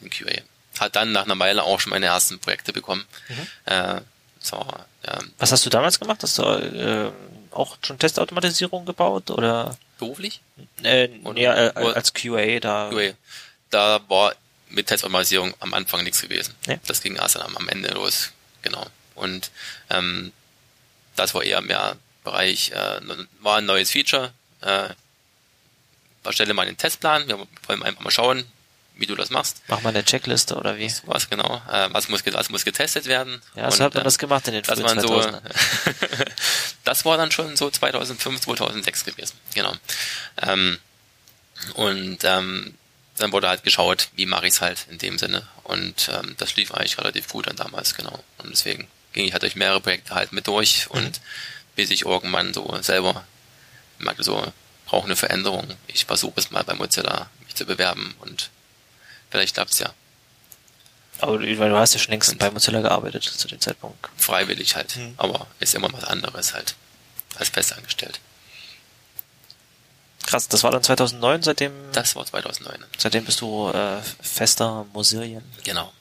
[0.00, 0.42] In QA.
[0.78, 3.04] Hat dann nach einer Weile auch schon meine ersten Projekte bekommen.
[3.28, 3.46] Mhm.
[3.66, 4.00] Äh,
[4.40, 4.66] so,
[5.04, 6.22] ähm, Was hast du damals gemacht?
[6.22, 7.10] Hast du äh,
[7.52, 9.76] auch schon Testautomatisierung gebaut oder?
[9.98, 10.40] Beruflich?
[10.82, 12.90] Äh, nee, äh, als QA da.
[12.90, 13.12] QA.
[13.70, 14.34] Da war
[14.68, 16.54] mit Testautomatisierung am Anfang nichts gewesen.
[16.66, 16.80] Nee.
[16.86, 18.30] Das ging erst am, am Ende los,
[18.62, 18.86] genau.
[19.14, 19.50] Und
[19.90, 20.32] ähm,
[21.16, 23.00] das war eher mehr Bereich, äh,
[23.40, 24.32] war ein neues Feature.
[24.62, 24.88] Äh,
[26.24, 28.44] erstelle mal den Testplan, wir wollen einfach mal schauen,
[28.96, 29.62] wie du das machst.
[29.68, 30.92] Mach mal eine Checkliste oder wie?
[31.06, 33.40] Was genau, äh, was, muss, was muss getestet werden.
[33.54, 35.20] Ja, so und, hat man äh, das gemacht in den das waren so,
[36.84, 39.74] Das war dann schon so 2005, 2006 gewesen, genau.
[40.42, 40.78] Ähm,
[41.74, 42.74] und ähm,
[43.16, 45.46] dann wurde halt geschaut, wie mache ich es halt in dem Sinne.
[45.64, 48.22] Und ähm, das lief eigentlich relativ gut dann damals, genau.
[48.38, 50.98] Und deswegen ging ich halt durch mehrere Projekte halt mit durch mhm.
[50.98, 51.20] und
[51.76, 53.24] bis ich irgendwann so selber
[53.98, 54.52] merkte, so,
[54.86, 55.66] brauche eine Veränderung.
[55.86, 58.50] Ich versuche es mal bei Mozilla mich zu bewerben und
[59.30, 59.92] Vielleicht klappt's ja.
[61.20, 64.08] Aber du hast ja schon längst bei Mozilla gearbeitet zu dem Zeitpunkt.
[64.16, 64.96] Freiwillig halt.
[64.96, 65.14] Mhm.
[65.18, 66.74] Aber ist immer was anderes halt.
[67.36, 68.20] Als festangestellt.
[70.26, 71.72] Krass, das war dann 2009, seitdem.
[71.92, 72.84] Das war 2009.
[72.98, 75.44] Seitdem bist du äh, fester Mosilien.
[75.64, 75.92] Genau.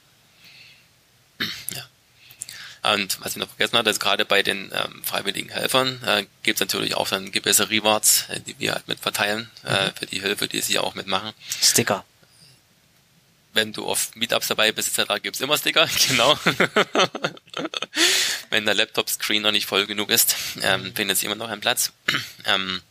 [1.75, 2.93] Ja.
[2.93, 6.55] Und was ich noch vergessen hatte, ist gerade bei den ähm, freiwilligen Helfern äh, gibt
[6.55, 9.75] es natürlich auch dann gewisse Rewards, äh, die wir halt mit verteilen äh, mhm.
[9.75, 11.33] äh, für die Hilfe, die sie auch mitmachen.
[11.61, 12.05] Sticker
[13.53, 16.37] wenn du auf Meetups dabei bist, etc., gibt's immer Sticker, genau.
[18.49, 21.91] wenn der Laptop-Screen noch nicht voll genug ist, ähm, findet sich immer noch ein Platz.
[22.45, 22.81] ähm,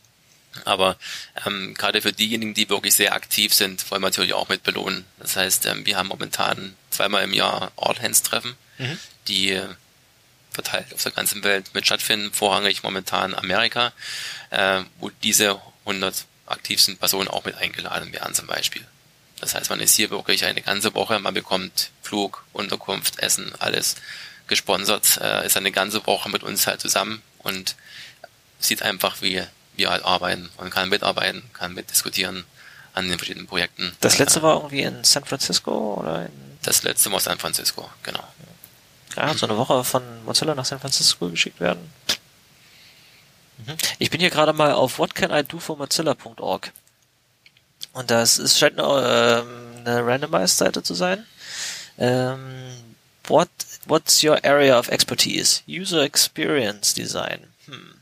[0.65, 0.97] aber
[1.45, 5.05] ähm, gerade für diejenigen, die wirklich sehr aktiv sind, wollen wir natürlich auch mit belohnen.
[5.19, 8.99] Das heißt, ähm, wir haben momentan zweimal im Jahr All-Hands-Treffen, mhm.
[9.27, 9.67] die äh,
[10.51, 13.93] verteilt auf der ganzen Welt mit stattfinden, vorrangig momentan Amerika,
[14.49, 18.85] äh, wo diese 100 aktivsten Personen auch mit eingeladen werden zum Beispiel.
[19.41, 23.95] Das heißt, man ist hier wirklich eine ganze Woche, man bekommt Flug, Unterkunft, Essen, alles
[24.47, 27.75] gesponsert, äh, ist eine ganze Woche mit uns halt zusammen und
[28.59, 29.43] sieht einfach, wie
[29.75, 32.45] wir halt arbeiten und kann mitarbeiten, kann mitdiskutieren
[32.93, 33.95] an den verschiedenen Projekten.
[34.01, 37.89] Das letzte äh, war irgendwie in San Francisco oder in Das letzte war San Francisco,
[38.03, 38.23] genau.
[39.15, 41.91] Ja, so eine Woche von Mozilla nach San Francisco geschickt werden.
[43.57, 43.75] Mhm.
[43.97, 46.71] Ich bin hier gerade mal auf whatcanidoformozilla.org.
[47.93, 51.25] Und das ist, scheint eine, ähm, eine Randomized-Seite zu sein.
[51.97, 52.71] Ähm,
[53.25, 53.49] what,
[53.85, 55.61] what's your area of expertise?
[55.67, 57.47] User Experience Design.
[57.65, 57.95] Hm.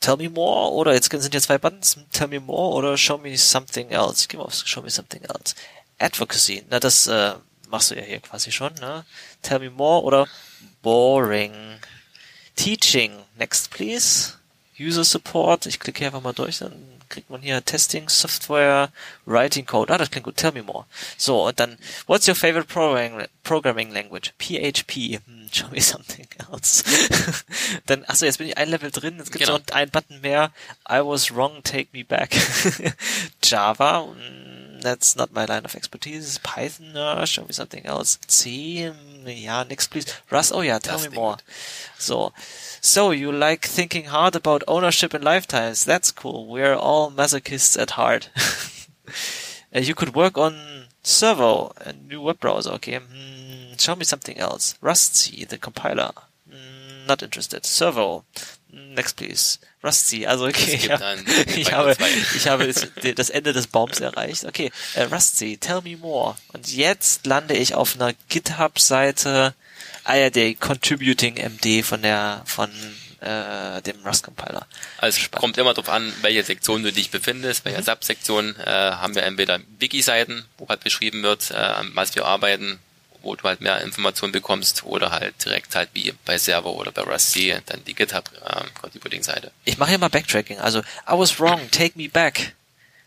[0.00, 1.96] Tell me more oder jetzt sind hier zwei Buttons.
[2.12, 4.28] Tell me more oder show me something else.
[4.28, 5.54] Gehe mal auf show me something else.
[5.98, 6.64] Advocacy.
[6.68, 7.34] Na, das äh,
[7.68, 9.04] machst du ja hier quasi schon, ne?
[9.42, 10.28] Tell me more oder
[10.82, 11.52] boring.
[12.54, 13.12] Teaching.
[13.38, 14.34] Next, please.
[14.78, 15.66] User Support.
[15.66, 16.72] Ich klicke hier einfach mal durch, dann
[17.14, 18.90] kriegt man hier Testing Software,
[19.24, 19.92] Writing Code.
[19.92, 20.36] Ah, das klingt gut.
[20.36, 20.84] Tell me more.
[21.16, 24.32] So, und dann, what's your favorite programming, programming language?
[24.38, 25.20] PHP.
[25.24, 26.82] Hm, show me something else.
[27.86, 29.18] dann, achso, jetzt bin ich ein Level drin.
[29.18, 29.58] Jetzt gibt es genau.
[29.58, 30.50] noch einen Button mehr.
[30.90, 32.34] I was wrong, take me back.
[33.42, 34.08] Java.
[34.08, 36.38] Hm, that's not my line of expertise.
[36.38, 38.18] Python, uh, show me something else.
[38.28, 40.06] C, hm, ja, next please.
[40.30, 41.36] Rust, oh ja, tell das me more.
[41.36, 41.42] Gut.
[41.98, 42.32] So.
[42.80, 45.84] So, you like thinking hard about ownership and lifetimes.
[45.84, 46.46] That's cool.
[46.46, 48.28] We're all masochists at heart.
[49.74, 52.72] uh, you could work on Servo, a new web browser.
[52.72, 52.98] Okay.
[52.98, 54.74] Mm, show me something else.
[54.82, 56.10] Rustc, the compiler.
[56.50, 57.64] Mm, not interested.
[57.64, 58.24] Servo.
[58.70, 59.58] Mm, next, please.
[59.84, 60.26] Rustc.
[60.26, 60.80] Also, okay.
[60.88, 60.98] Ja.
[61.56, 61.96] ich habe,
[62.34, 62.72] ich habe
[63.14, 64.44] das Ende des Baums erreicht.
[64.44, 64.72] Okay.
[64.96, 66.36] Uh, Rustc, tell me more.
[66.52, 69.54] Und jetzt lande ich auf einer GitHub-Seite,
[70.04, 72.70] Ah ja, der Contributing MD von der von
[73.20, 74.66] äh, dem Rust Compiler.
[74.98, 75.40] Also Spannend.
[75.40, 77.64] kommt immer darauf an, welche Sektion du dich befindest.
[77.64, 77.84] Der mhm.
[77.84, 82.78] Subsektion äh, haben wir entweder Wiki-Seiten, wo halt beschrieben wird, äh, was wir arbeiten,
[83.24, 87.02] wo du halt mehr Informationen bekommst oder halt direkt halt wie bei Server oder bei
[87.02, 89.50] Rust dann die GitHub äh, Contributing Seite.
[89.64, 90.58] Ich mache hier mal Backtracking.
[90.58, 92.54] Also I was wrong, take me back.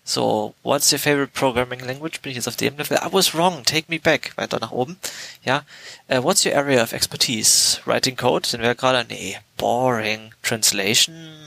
[0.04, 2.22] So, what's your favorite programming language?
[2.22, 2.98] Bin ich jetzt auf dem Level?
[2.98, 4.32] I was wrong, take me back.
[4.38, 4.98] Weiter nach oben.
[5.44, 5.66] Ja.
[6.10, 7.82] Uh, what's your area of expertise?
[7.86, 8.48] Writing code?
[8.48, 9.06] Sind wir gerade?
[9.10, 9.38] Nee.
[9.58, 10.34] Boring.
[10.44, 11.47] Translation?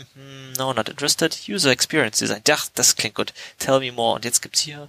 [0.60, 1.34] No, not interested.
[1.48, 2.42] User experience design.
[2.46, 3.32] Ja, das klingt gut.
[3.58, 4.16] Tell me more.
[4.16, 4.88] Und jetzt gibt's hier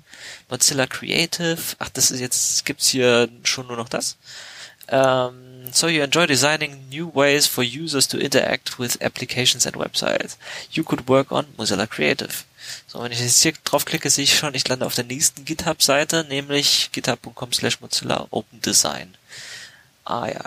[0.50, 1.58] Mozilla Creative.
[1.80, 4.18] Ach, das ist jetzt, gibt's hier schon nur noch das?
[4.92, 10.36] Um, so you enjoy designing new ways for users to interact with applications and websites.
[10.72, 12.44] You could work on Mozilla Creative.
[12.88, 16.26] So, wenn ich jetzt hier draufklicke, sehe ich schon, ich lande auf der nächsten GitHub-Seite,
[16.28, 19.16] nämlich github.com slash Mozilla Open Design.
[20.04, 20.44] Ah ja.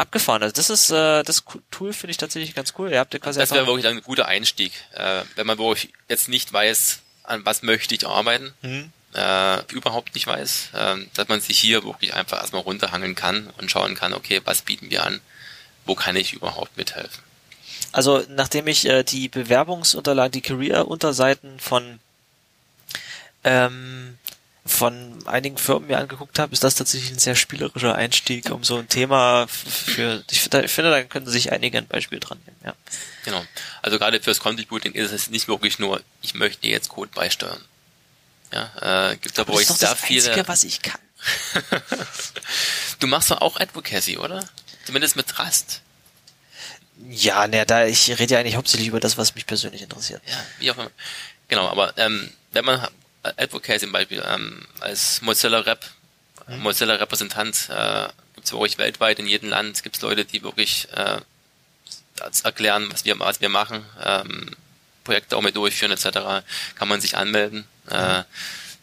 [0.00, 0.42] Abgefahren.
[0.42, 2.90] Also das ist äh, das Tool finde ich tatsächlich ganz cool.
[2.90, 6.28] Ihr habt ja quasi das wäre wirklich ein guter Einstieg, äh, wenn man wirklich jetzt
[6.28, 8.52] nicht weiß, an was möchte ich arbeiten.
[8.62, 13.48] Mhm äh, überhaupt nicht weiß, äh, dass man sich hier wirklich einfach erstmal runterhangeln kann
[13.58, 15.20] und schauen kann, okay, was bieten wir an,
[15.84, 17.22] wo kann ich überhaupt mithelfen.
[17.92, 21.98] Also nachdem ich äh, die Bewerbungsunterlagen, die Career-Unterseiten von
[23.42, 24.18] ähm,
[24.66, 28.76] von einigen Firmen mir angeguckt habe, ist das tatsächlich ein sehr spielerischer Einstieg, um so
[28.76, 32.74] ein Thema für, ich, ich finde, da können sich einige ein Beispiel dran nehmen, ja.
[33.24, 33.44] Genau.
[33.82, 37.60] Also gerade fürs Contributing ist es nicht wirklich nur, ich möchte jetzt Code beisteuern.
[38.52, 40.28] Ja, äh, gibt da bei euch sehr viele.
[40.30, 41.00] Einzige, was ich kann.
[42.98, 44.44] du machst doch auch Advocacy, oder?
[44.84, 45.82] Zumindest mit Rust.
[47.08, 50.22] Ja, ne, da ich rede ja eigentlich hauptsächlich über das, was mich persönlich interessiert.
[50.26, 50.90] Ja, wie auch immer.
[51.48, 52.86] Genau, aber ähm, wenn man
[53.22, 55.84] Advocacy zum Beispiel ähm, als Mozilla Rep,
[56.48, 56.60] mhm.
[56.60, 60.88] Mozilla Repräsentant, äh, gibt es wirklich weltweit in jedem Land gibt es Leute, die wirklich
[60.92, 61.20] äh,
[62.42, 64.50] erklären, was wir was wir machen, ähm,
[65.04, 66.44] Projekte auch mit durchführen etc.
[66.74, 67.66] Kann man sich anmelden.
[67.88, 68.22] Äh,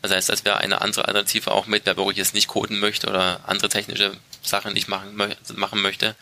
[0.01, 3.07] das heißt, das wäre eine andere Alternative auch mit, wer wirklich jetzt nicht coden möchte
[3.07, 5.17] oder andere technische Sachen nicht machen,
[5.55, 6.15] machen möchte.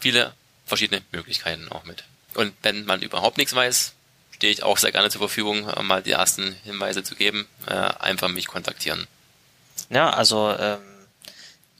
[0.00, 0.34] Viele
[0.66, 2.04] verschiedene Möglichkeiten auch mit.
[2.34, 3.92] Und wenn man überhaupt nichts weiß,
[4.36, 7.48] stehe ich auch sehr gerne zur Verfügung, mal die ersten Hinweise zu geben.
[7.66, 9.06] Äh, einfach mich kontaktieren.
[9.88, 10.78] Ja, also ähm,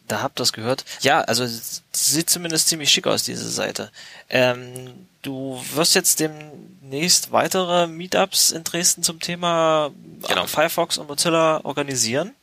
[0.08, 0.84] da habt ihr es gehört.
[1.00, 1.46] Ja, also
[1.92, 3.90] sieht zumindest ziemlich schick aus, diese Seite.
[4.30, 9.90] Ähm, du wirst jetzt demnächst weitere Meetups in Dresden zum Thema
[10.26, 10.46] genau.
[10.46, 12.34] Firefox und Mozilla organisieren.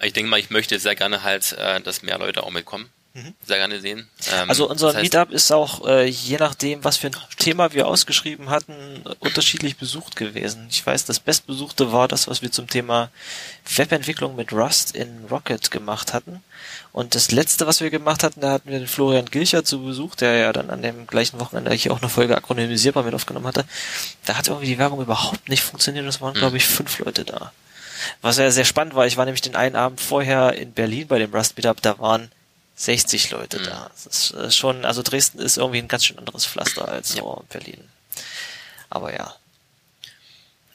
[0.00, 2.88] Ich denke mal, ich möchte sehr gerne halt, äh, dass mehr Leute auch mitkommen.
[3.14, 3.34] Mhm.
[3.46, 4.08] Sehr gerne sehen.
[4.32, 7.74] Ähm, also unser das heißt, Meetup ist auch, äh, je nachdem, was für ein Thema
[7.74, 10.66] wir ausgeschrieben hatten, unterschiedlich besucht gewesen.
[10.70, 13.10] Ich weiß, das bestbesuchte war das, was wir zum Thema
[13.76, 16.42] Webentwicklung mit Rust in Rocket gemacht hatten.
[16.92, 20.14] Und das letzte, was wir gemacht hatten, da hatten wir den Florian Gilcher zu Besuch,
[20.14, 23.64] der ja dann an dem gleichen Wochenende hier auch eine Folge akronymisierbar mit aufgenommen hatte.
[24.24, 26.06] Da hat irgendwie die Werbung überhaupt nicht funktioniert.
[26.06, 26.38] Es waren, mhm.
[26.38, 27.52] glaube ich, fünf Leute da.
[28.22, 31.18] Was ja sehr spannend war, ich war nämlich den einen Abend vorher in Berlin bei
[31.18, 32.30] dem Rust Meetup, da waren
[32.76, 33.64] 60 Leute mhm.
[33.64, 33.90] da.
[34.04, 37.22] Das ist schon, also Dresden ist irgendwie ein ganz schön anderes Pflaster als ja.
[37.22, 37.88] so Berlin.
[38.90, 39.34] Aber ja.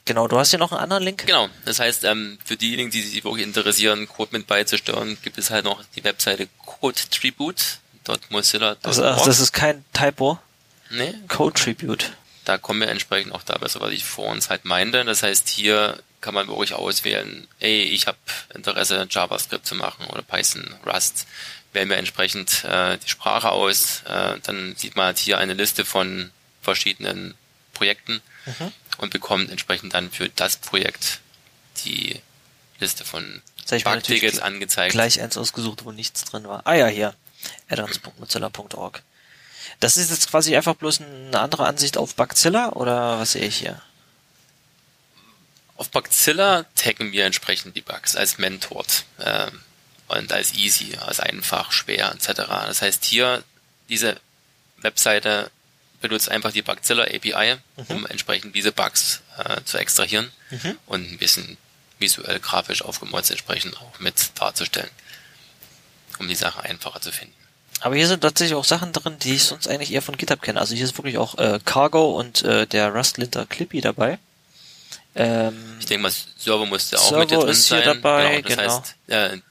[0.06, 1.26] Genau, du hast hier noch einen anderen Link.
[1.26, 5.50] Genau, das heißt, ähm, für diejenigen, die sich wirklich interessieren, Code mit beizusteuern, gibt es
[5.50, 8.78] halt noch die Webseite codetribute.mozilla.org.
[8.84, 10.40] Also, ach, das ist kein Typo?
[10.90, 11.14] Nee.
[11.28, 12.14] Code Tribute.
[12.46, 15.04] Da kommen wir entsprechend auch da besser, was ich vor uns halt meinte.
[15.04, 18.18] Das heißt, hier kann man wirklich auswählen, ey, ich habe
[18.54, 21.28] Interesse, JavaScript zu machen oder Python, Rust
[21.74, 24.04] wählen wir entsprechend äh, die Sprache aus.
[24.08, 27.36] Äh, dann sieht man halt hier eine Liste von verschiedenen
[27.74, 28.72] Projekten mhm.
[28.98, 31.20] und bekommt entsprechend dann für das Projekt
[31.86, 32.20] die
[32.80, 34.92] Liste von Bugtickets angezeigt.
[34.92, 36.62] Gleich eins ausgesucht, wo nichts drin war.
[36.66, 37.14] Ah ja, hier.
[37.70, 39.04] addons.mozilla.org.
[39.80, 43.58] Das ist jetzt quasi einfach bloß eine andere Ansicht auf Bugzilla oder was sehe ich
[43.58, 43.82] hier?
[45.76, 48.86] Auf Bugzilla taggen wir entsprechend die Bugs als Mentor.
[49.20, 49.60] Ähm,
[50.08, 52.44] und als easy, als einfach, schwer etc.
[52.48, 53.44] Das heißt hier,
[53.90, 54.18] diese
[54.78, 55.52] Webseite
[56.02, 57.86] benutzt einfach die Bugzilla API, mhm.
[57.88, 60.78] um entsprechend diese Bugs äh, zu extrahieren mhm.
[60.86, 61.58] und ein bisschen
[62.00, 64.90] visuell, grafisch aufgemotzt entsprechend auch mit darzustellen,
[66.20, 67.34] um die Sache einfacher zu finden.
[67.82, 70.60] Aber hier sind tatsächlich auch Sachen drin, die ich sonst eigentlich eher von GitHub kenne.
[70.60, 74.18] Also hier ist wirklich auch äh, Cargo und äh, der Rust-Linter Clippy dabei.
[75.16, 77.84] Ähm, ich denke mal, Server musste auch Server mit dir drin ist sein.
[77.84, 78.64] Hier dabei, genau.
[78.64, 79.22] Das genau.
[79.22, 79.42] heißt, äh,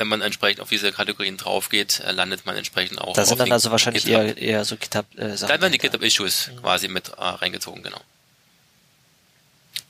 [0.00, 3.52] wenn man entsprechend auf diese Kategorien draufgeht, äh, landet man entsprechend auch Da sind dann
[3.52, 5.30] also wahrscheinlich eher, eher so GitHub-Sachen.
[5.30, 6.62] Äh, da werden die GitHub-Issues mhm.
[6.62, 8.00] quasi mit äh, reingezogen, genau.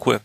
[0.04, 0.20] Cool.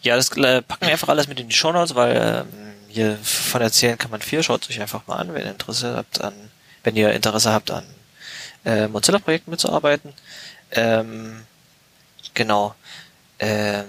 [0.00, 3.18] Ja, das äh, packen wir einfach alles mit in die Show Notes, weil äh, hier
[3.22, 4.42] von erzählen kann man viel.
[4.42, 6.34] Schaut euch einfach mal an, wenn ihr Interesse habt an,
[6.82, 7.84] wenn ihr Interesse habt an
[8.64, 10.14] äh, Mozilla-Projekten mitzuarbeiten.
[10.70, 11.42] Ähm,
[12.32, 12.74] genau.
[13.38, 13.84] Ähm,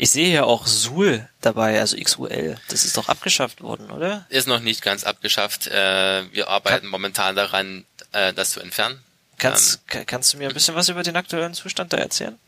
[0.00, 2.56] ich sehe hier auch Sul dabei, also XUL.
[2.68, 4.24] Das ist doch abgeschafft worden, oder?
[4.28, 5.66] Ist noch nicht ganz abgeschafft.
[5.66, 9.02] Äh, wir arbeiten Kann momentan daran, äh, das zu entfernen.
[9.38, 12.38] Kannst, ähm, kannst du mir ein bisschen was über den aktuellen Zustand da erzählen?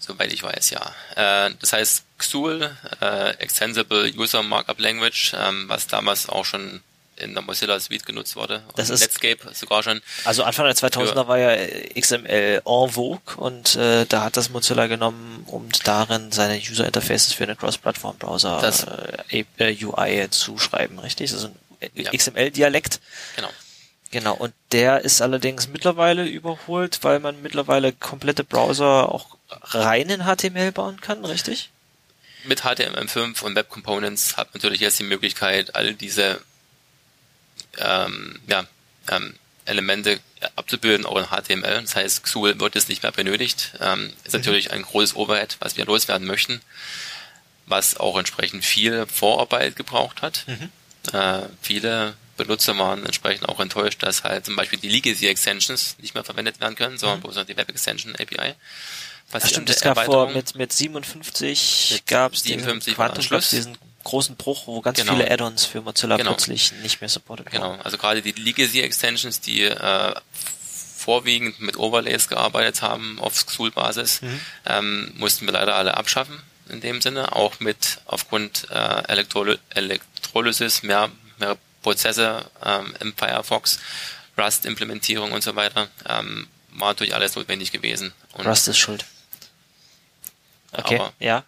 [0.00, 0.92] Soweit ich weiß, ja.
[1.14, 2.76] Äh, das heißt XUL,
[3.38, 6.82] Extensible User Markup Language, ähm, was damals auch schon
[7.16, 8.62] in der Mozilla Suite genutzt wurde.
[8.76, 10.00] Das ist Netscape sogar schon.
[10.24, 11.56] Also Anfang der 2000er war ja
[11.98, 17.32] XML en vogue und äh, da hat das Mozilla genommen, um darin seine User Interfaces
[17.32, 18.72] für eine Cross-Plattform-Browser
[19.30, 21.32] äh, äh, UI zu schreiben, richtig?
[21.32, 21.48] Also
[21.80, 22.10] ein Ja.
[22.10, 23.00] XML-Dialekt.
[23.36, 23.50] Genau.
[24.12, 30.22] Genau, und der ist allerdings mittlerweile überholt, weil man mittlerweile komplette Browser auch rein in
[30.24, 31.70] HTML bauen kann, richtig?
[32.44, 36.40] Mit HTML5 und Web Components hat man natürlich jetzt die Möglichkeit, all diese
[37.78, 38.66] ähm, ja,
[39.10, 40.20] ähm, Elemente
[40.54, 41.82] abzubilden, auch in HTML.
[41.82, 43.72] Das heißt, XUL wird jetzt nicht mehr benötigt.
[43.80, 46.60] Ähm, ist natürlich ein großes Overhead, was wir loswerden möchten,
[47.66, 50.46] was auch entsprechend viel Vorarbeit gebraucht hat.
[51.12, 56.14] Äh, viele Benutzer waren entsprechend auch enttäuscht, dass halt zum Beispiel die Legacy Extensions nicht
[56.14, 58.54] mehr verwendet werden können, sondern bloß noch die Web Extension API.
[59.32, 63.78] Das stimmt, es gab vor mit, mit 57 Mit gab es 57 diesen Quantum, diesen
[64.06, 65.12] großen Bruch, wo ganz Genau.
[65.14, 66.30] viele Add-ons für Mozilla Genau.
[66.30, 67.82] plötzlich nicht mehr supported Genau, wurden.
[67.82, 70.14] also gerade die Legacy Extensions, die äh,
[70.96, 74.20] vorwiegend mit Overlays gearbeitet haben auf XUL-Basis,
[74.66, 80.82] ähm, mussten wir leider alle abschaffen in dem Sinne, auch mit aufgrund äh, Elektroly Elektrolysis
[80.82, 83.78] mehr, mehr Prozesse ähm, im Firefox,
[84.38, 88.12] Rust-Implementierung und so weiter, ähm, war natürlich alles notwendig gewesen.
[88.32, 89.04] Und Rust ist schuld.
[90.72, 91.44] Okay, Aber- ja.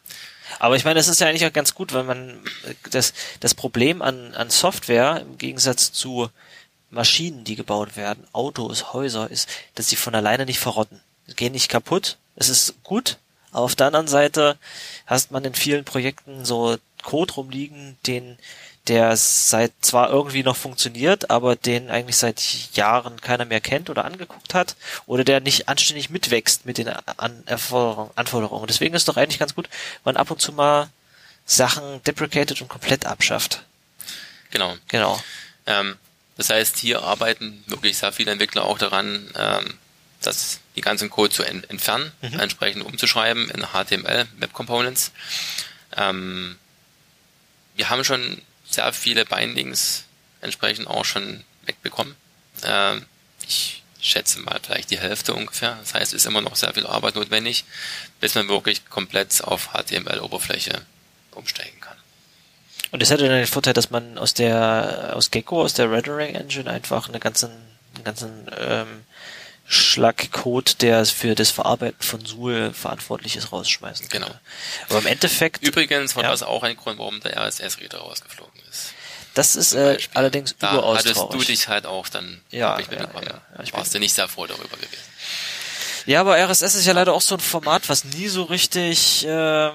[0.59, 2.31] Aber ich meine, das ist ja eigentlich auch ganz gut, weil man
[2.65, 6.31] äh, das, das Problem an, an Software im Gegensatz zu
[6.91, 11.01] Maschinen, die gebaut werden, Autos, Häuser, ist, dass sie von alleine nicht verrotten.
[11.27, 12.17] Sie gehen nicht kaputt.
[12.37, 13.19] Es ist gut.
[13.51, 14.57] Aber auf der anderen Seite
[15.07, 18.39] hast man in vielen Projekten so Code rumliegen, den
[18.89, 22.41] der seit zwar irgendwie noch funktioniert, aber den eigentlich seit
[22.75, 24.77] Jahren keiner mehr kennt oder angeguckt hat
[25.07, 28.67] oder der nicht anständig mitwächst mit den An Anforderungen.
[28.67, 29.69] Deswegen ist doch eigentlich ganz gut,
[30.05, 30.89] wenn man ab und zu mal
[31.45, 33.65] Sachen deprecated und komplett abschafft.
[34.51, 34.77] genau.
[34.89, 35.21] Genau.
[35.67, 35.97] Ähm,
[36.37, 39.79] das heißt, hier arbeiten wirklich sehr viele Entwickler auch daran, ähm,
[40.21, 45.13] das, die ganzen Code zu en entfernen, entsprechend umzuschreiben in HTML, Web Components.
[45.97, 46.57] Ähm,
[47.77, 50.05] wir haben schon sehr viele Bindings
[50.41, 52.15] entsprechend auch schon wegbekommen.
[52.65, 53.07] Ähm,
[53.47, 55.77] ich schätze mal vielleicht die Hälfte ungefähr.
[55.81, 57.65] Das heißt, es ist immer noch sehr viel Arbeit notwendig,
[58.21, 60.83] bis man wirklich komplett auf HTML-Oberfläche
[61.33, 61.97] umsteigen kann.
[62.91, 66.35] Und es hätte dann den Vorteil, dass man aus der aus Gecko, aus der Rendering
[66.35, 67.51] Engine einfach eine ganzen,
[67.97, 69.05] einen ganzen ähm,
[69.67, 74.23] Schlag Code, der für das Verarbeiten von Suhl verantwortlich ist, rausschmeißen kann.
[74.23, 74.35] Genau.
[74.89, 76.31] Aber im Endeffekt, Übrigens war Ja.
[76.31, 78.58] das auch ein Grund, warum der RSS-Reader rausgeflogen ist.
[79.35, 81.47] Das ist äh, allerdings da überaus hattest du traurig.
[81.47, 84.47] dich halt auch dann Ja, ich ja, ja, ja, ich warst du nicht sehr froh
[84.47, 84.97] darüber gewesen.
[86.07, 89.75] Ja, aber RSS ist ja leider auch so ein Format, was nie so richtig, ähm,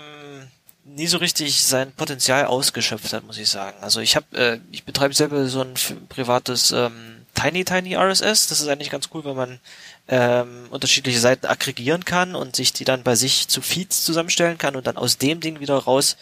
[0.84, 3.78] nie so richtig sein Potenzial ausgeschöpft hat, muss ich sagen.
[3.82, 5.76] Also ich habe, äh, ich betreibe selber so ein
[6.10, 8.48] privates ähm, Tiny Tiny RSS.
[8.48, 9.60] Das ist eigentlich ganz cool, weil man
[10.08, 14.76] ähm, unterschiedliche Seiten aggregieren kann und sich die dann bei sich zu Feeds zusammenstellen kann
[14.76, 16.18] und dann aus dem Ding wieder raus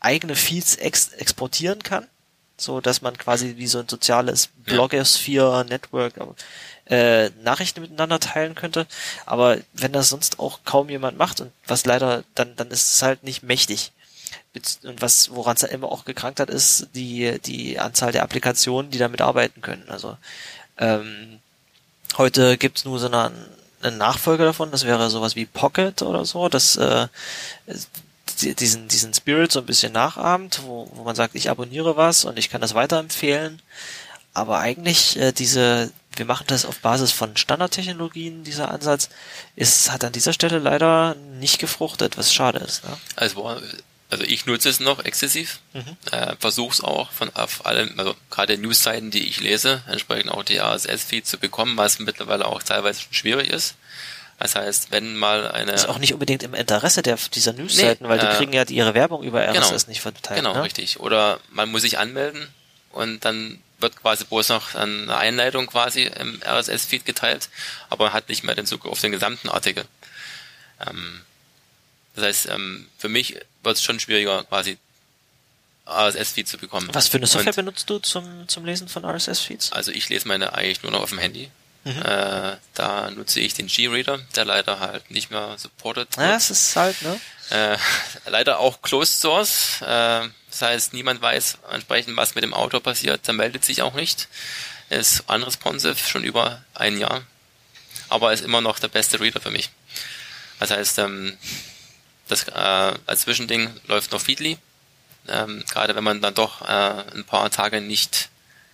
[0.00, 2.06] eigene Feeds ex exportieren kann,
[2.56, 6.14] so dass man quasi wie so ein soziales Blogosphere Network
[6.86, 8.86] äh, Nachrichten miteinander teilen könnte.
[9.26, 13.02] Aber wenn das sonst auch kaum jemand macht und was leider dann dann ist es
[13.02, 13.92] halt nicht mächtig.
[14.84, 18.90] Und was woran es ja immer auch gekrankt hat, ist die die Anzahl der Applikationen,
[18.90, 19.88] die damit arbeiten können.
[19.88, 20.16] Also
[20.78, 21.40] ähm,
[22.18, 23.32] heute gibt's nur so eine,
[23.82, 27.08] einen Nachfolger davon, das wäre sowas wie Pocket oder so, das äh,
[28.34, 32.38] diesen, diesen Spirit so ein bisschen nachahmt, wo, wo man sagt, ich abonniere was und
[32.38, 33.60] ich kann das weiterempfehlen.
[34.32, 39.08] Aber eigentlich äh, diese, wir machen das auf Basis von Standardtechnologien, dieser Ansatz,
[39.54, 42.84] ist, hat an dieser Stelle leider nicht gefruchtet, was schade ist.
[42.84, 42.96] Ne?
[43.14, 43.44] Also,
[44.10, 45.96] also ich nutze es noch exzessiv, Mhm.
[46.10, 50.42] äh, versuche es auch von auf allen, also gerade Newsseiten, die ich lese, entsprechend auch
[50.42, 53.76] die RSS-Feed zu bekommen, was mittlerweile auch teilweise schon schwierig ist.
[54.38, 58.10] Das heißt, wenn mal eine Ist auch nicht unbedingt im Interesse der, dieser Newsseiten, Nee,
[58.10, 59.88] weil die äh, kriegen ja ihre Werbung über RSS genau.
[59.88, 60.40] nicht verteilt.
[60.40, 60.62] Genau, ne?
[60.64, 61.00] richtig.
[61.00, 62.48] Oder man muss sich anmelden
[62.90, 67.48] und dann wird quasi bloß noch eine Einleitung quasi im RSS-Feed geteilt,
[67.90, 69.84] aber man hat nicht mehr den Zugriff auf den gesamten Artikel.
[70.80, 71.20] Ähm,
[72.16, 74.78] das heißt, ähm, für mich wird es schon schwieriger, quasi
[75.86, 76.88] RSS-Feed zu bekommen.
[76.92, 79.72] Was für eine Software Und, benutzt du zum, zum Lesen von RSS-Feeds?
[79.72, 81.50] also ich lese meine eigentlich nur noch auf dem Handy.
[81.84, 82.00] Mhm.
[82.02, 86.36] Äh, da nutze ich den G-Reader, der leider halt nicht mehr supported Ja, wird.
[86.36, 87.20] es ist halt, ne?
[87.50, 87.76] Äh,
[88.30, 89.80] leider auch Closed Source.
[89.82, 93.26] Äh, das heißt, niemand weiß entsprechend, was mit dem Autor passiert.
[93.26, 94.28] Der meldet sich auch nicht.
[94.88, 97.22] Ist unresponsive, schon über ein Jahr.
[98.08, 99.70] Aber ist immer noch der beste Reader für mich.
[100.60, 101.36] Das heißt, ähm,
[102.28, 104.56] Das äh, als Zwischending läuft noch Feedly.
[105.28, 108.28] Ähm, Gerade wenn man dann doch äh, ein paar Tage nicht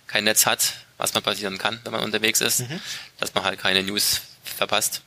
[0.07, 2.79] kein Netz hat, was man passieren kann, wenn man unterwegs ist, mhm.
[3.19, 5.01] dass man halt keine News verpasst.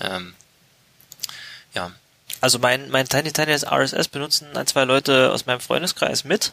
[0.00, 0.34] Ähm,
[1.74, 1.90] ja.
[2.40, 6.52] Also mein, mein Tiny Tiny RSS benutzen ein, zwei Leute aus meinem Freundeskreis mit.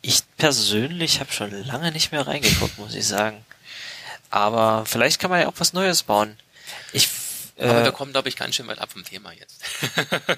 [0.00, 3.44] Ich persönlich habe schon lange nicht mehr reingeguckt, muss ich sagen.
[4.30, 6.36] Aber vielleicht kann man ja auch was Neues bauen.
[6.92, 7.08] Ich
[7.58, 9.62] aber äh, wir kommen, glaube ich, ganz schön weit ab vom Thema jetzt.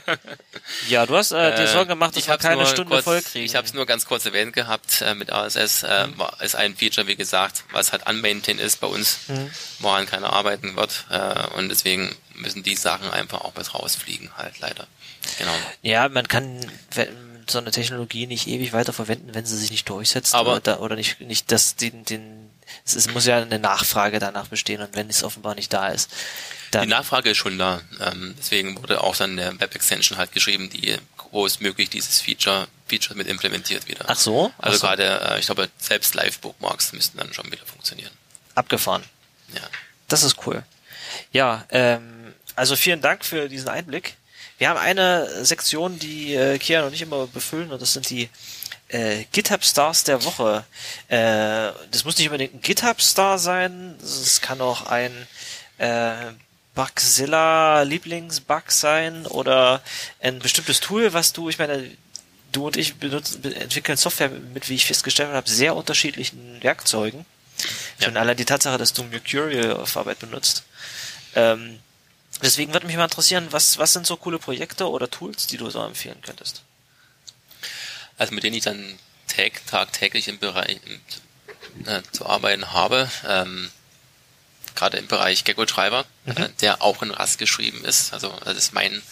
[0.89, 3.45] ja, du hast äh, dir äh, Sorgen gemacht, dass wir keine Stunde kurz, voll kriegen.
[3.45, 5.83] Ich habe es nur ganz kurz erwähnt gehabt äh, mit ASS.
[5.83, 6.23] Äh, mhm.
[6.41, 9.51] ist ein Feature, wie gesagt, was halt unmaintained ist bei uns, mhm.
[9.79, 11.07] woran keiner arbeiten wird.
[11.11, 14.87] Äh, und deswegen müssen die Sachen einfach auch mit rausfliegen, halt leider.
[15.39, 15.55] Genau.
[15.83, 16.71] Ja, man kann
[17.49, 20.97] so eine Technologie nicht ewig weiter verwenden, wenn sie sich nicht durchsetzt aber oder, oder
[20.97, 22.51] nicht, nicht das, den, den,
[22.85, 26.11] es, ist, muss ja eine Nachfrage danach bestehen und wenn es offenbar nicht da ist,
[26.71, 27.81] dann die Nachfrage ist schon da.
[28.01, 33.29] Ähm, deswegen wurde auch dann eine Web-Extension halt geschrieben, die großmöglich dieses Feature, Feature mit
[33.29, 34.05] implementiert wieder.
[34.09, 34.53] Ach so?
[34.59, 34.87] Also so.
[34.87, 38.11] gerade, äh, ich glaube, selbst Live-Bookmarks müssten dann schon wieder funktionieren.
[38.55, 39.05] Abgefahren.
[39.55, 39.63] Ja.
[40.09, 40.63] Das ist cool.
[41.33, 44.17] Ja, ähm, also vielen Dank für diesen Einblick.
[44.59, 48.31] Wir haben eine Sektion, die äh, Kian und ich immer befüllen, und das sind die
[48.89, 50.65] äh, GitHub Stars der Woche.
[51.09, 55.27] Äh, das muss nicht unbedingt ein GitHub Star sein, es kann auch ein
[55.79, 56.33] äh,
[56.75, 59.83] Bugzilla Lieblingsbug sein oder
[60.21, 61.91] ein bestimmtes Tool, was du, ich meine,
[62.53, 67.25] du und ich benutzen, entwickeln Software mit, wie ich festgestellt habe, sehr unterschiedlichen Werkzeugen.
[67.99, 68.07] Ja.
[68.07, 70.65] Schon allein die Tatsache, dass du Mercurial auf Arbeit benutzt.
[71.35, 71.79] Ähm,
[72.43, 75.71] deswegen würde mich mal interessieren, was, was sind so coole Projekte oder Tools, die du
[75.71, 76.63] so empfehlen könntest?
[78.19, 78.99] Also mit denen ich dann
[79.29, 80.81] tag, tagtäglich im Bereich
[81.85, 83.11] äh, zu arbeiten habe.
[83.27, 83.71] Ähm,
[84.75, 86.37] gerade im Bereich Gecko Driver, mhm.
[86.37, 88.13] äh, der auch in Rust geschrieben ist.
[88.13, 89.03] Also das ist mein,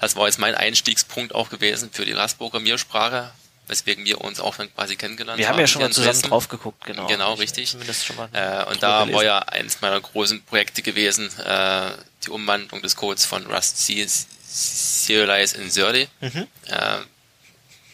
[0.00, 3.30] das war jetzt mein Einstiegspunkt auch gewesen für die Rust-Programmiersprache,
[3.66, 5.38] weswegen wir uns auch dann quasi kennengelernt haben.
[5.38, 7.06] Wir haben ja schon mal zusammen drauf geguckt, genau.
[7.06, 7.70] Genau, richtig.
[7.70, 9.16] Zumindest schon mal äh, und da gelesen.
[9.16, 11.90] war ja eins meiner großen Projekte gewesen, äh,
[12.24, 16.08] die Umwandlung des Codes von Rust C Serialize in Zerde.
[16.20, 16.46] Mhm.
[16.66, 16.98] Äh,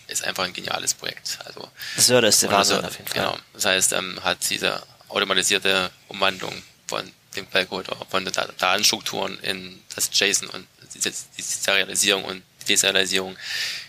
[0.09, 1.39] ist einfach ein geniales Projekt.
[1.45, 3.23] Also Zerde ist der Wahnsinn auf jeden Fall.
[3.23, 3.39] Genau.
[3.53, 9.83] Das heißt, ähm, hat diese automatisierte Umwandlung von dem Quellcode oder von den Datenstrukturen in
[9.95, 13.37] das JSON und die Serialisierung und Deserialisierung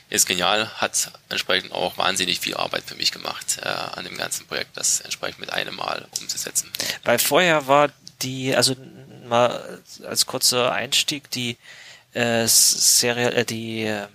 [0.10, 4.48] ist genial, hat entsprechend auch wahnsinnig viel Arbeit für mich gemacht äh, an dem ganzen
[4.48, 6.72] Projekt, das entsprechend mit einem Mal umzusetzen.
[7.04, 7.90] Weil vorher war
[8.22, 8.76] die, also
[9.28, 11.58] mal als kurzer Einstieg, die
[12.14, 14.08] äh, Serie, äh, die äh,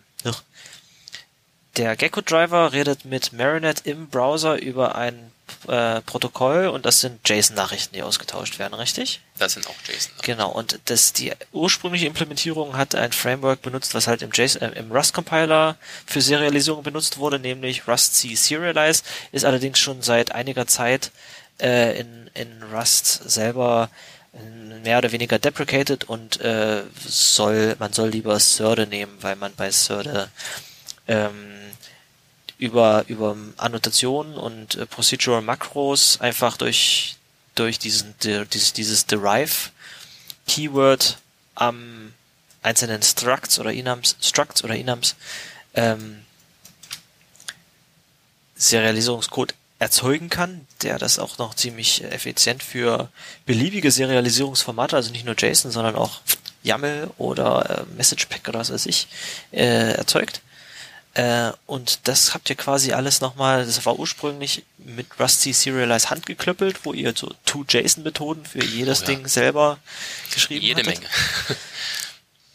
[1.77, 5.33] der Gecko Driver redet mit Marinette im Browser über ein
[5.69, 9.21] äh, Protokoll und das sind JSON-Nachrichten, die ausgetauscht werden, richtig?
[9.39, 10.13] Das sind auch JSON.
[10.13, 10.23] -Nachrichten.
[10.23, 14.79] Genau, und das, die ursprüngliche Implementierung hat ein Framework benutzt, was halt im, JSON, äh,
[14.79, 19.03] im Rust-Compiler für Serialisierung benutzt wurde, nämlich Rust C Serialize,
[19.33, 21.11] ist allerdings schon seit einiger Zeit
[21.61, 23.91] äh, in, in Rust selber
[24.83, 29.71] mehr oder weniger deprecated und äh, soll man soll lieber Serde nehmen, weil man bei
[29.71, 30.29] Serde
[31.07, 31.54] ähm,
[32.65, 37.17] über, über Annotationen und äh, Procedural Macros einfach durch,
[37.55, 39.71] durch diesen, de, dieses, dieses Derive
[40.47, 41.19] Keyword
[41.55, 42.15] am
[42.63, 45.15] einzelnen Structs oder Enums, Structs oder Enums
[45.75, 46.25] ähm,
[48.57, 53.11] Serialisierungscode erzeugen kann, der das auch noch ziemlich effizient für
[53.45, 56.23] beliebige Serialisierungsformate, also nicht nur JSON, sondern auch
[56.63, 59.07] YAML oder äh, Message Pack oder was weiß ich,
[59.53, 60.41] äh, erzeugt.
[61.15, 66.85] Äh, und das habt ihr quasi alles nochmal, das war ursprünglich mit Rusty Serialize handgeklöppelt,
[66.85, 69.07] wo ihr so Two-JSON-Methoden für jedes oh, ja.
[69.07, 69.79] Ding selber
[70.33, 71.01] geschrieben Jede hattet.
[71.01, 71.07] Menge.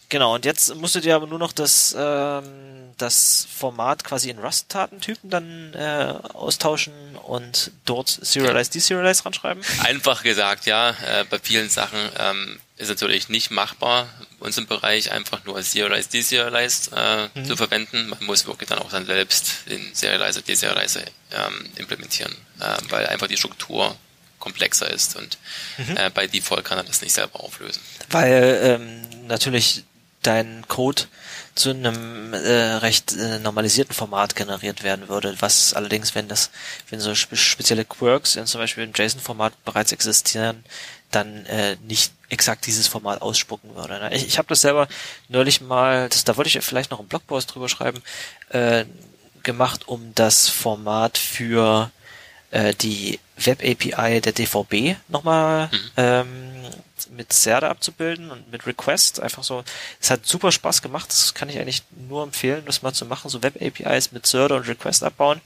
[0.09, 5.29] genau, und jetzt musstet ihr aber nur noch das, ähm, das Format quasi in Rust-Datentypen
[5.29, 6.93] dann äh, austauschen
[7.23, 9.63] und dort Serialize, Deserialize ranschreiben?
[9.83, 10.89] Einfach gesagt, ja.
[10.89, 14.07] Äh, bei vielen Sachen ähm, ist natürlich nicht machbar,
[14.39, 17.45] uns im Bereich einfach nur Serialize, Deserialize äh, mhm.
[17.45, 18.09] zu verwenden.
[18.09, 21.01] Man muss wirklich dann auch dann selbst den Serializer, Deserializer
[21.31, 23.95] ähm, implementieren, äh, weil einfach die Struktur
[24.39, 25.37] komplexer ist und
[25.77, 25.97] mhm.
[25.97, 27.81] äh, bei Default kann er das nicht selber auflösen.
[28.09, 29.83] Weil ähm, natürlich
[30.21, 31.03] dein Code
[31.55, 36.51] zu einem äh, recht äh, normalisierten Format generiert werden würde, was allerdings, wenn das,
[36.89, 40.63] wenn so spe spezielle Quirks in zum Beispiel im JSON-Format bereits existieren,
[41.11, 43.99] dann äh, nicht exakt dieses Format ausspucken würde.
[43.99, 44.13] Ne?
[44.13, 44.87] Ich, ich habe das selber
[45.27, 48.01] neulich mal, das, da wollte ich vielleicht noch einen Blogpost drüber schreiben,
[48.49, 48.85] äh,
[49.43, 51.91] gemacht, um das Format für
[52.51, 55.91] äh, die Web API der DVB nochmal mhm.
[55.97, 56.61] ähm,
[57.11, 59.19] mit Serde abzubilden und mit Request.
[59.19, 59.63] Einfach so,
[60.01, 61.09] es hat super Spaß gemacht.
[61.09, 63.29] Das kann ich eigentlich nur empfehlen, das mal zu machen.
[63.29, 65.41] So Web-APIs mit Serde und Request abbauen,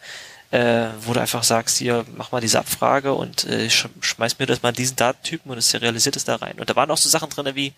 [0.51, 4.45] äh, wo du einfach sagst, hier, mach mal diese Abfrage und äh, sch schmeiß mir
[4.45, 6.59] das mal in diesen Datentypen und es serialisiert es da rein.
[6.59, 7.73] Und da waren auch so Sachen drin wie,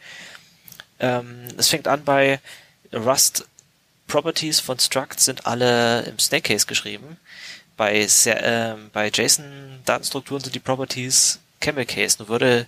[1.00, 2.40] ähm, es fängt an bei
[2.94, 3.46] Rust
[4.08, 7.18] Properties von Struct sind alle im Snake Case geschrieben.
[7.78, 12.18] Bei, äh, bei JSON-Datenstrukturen sind die Properties Camel Case.
[12.20, 12.68] Nun würde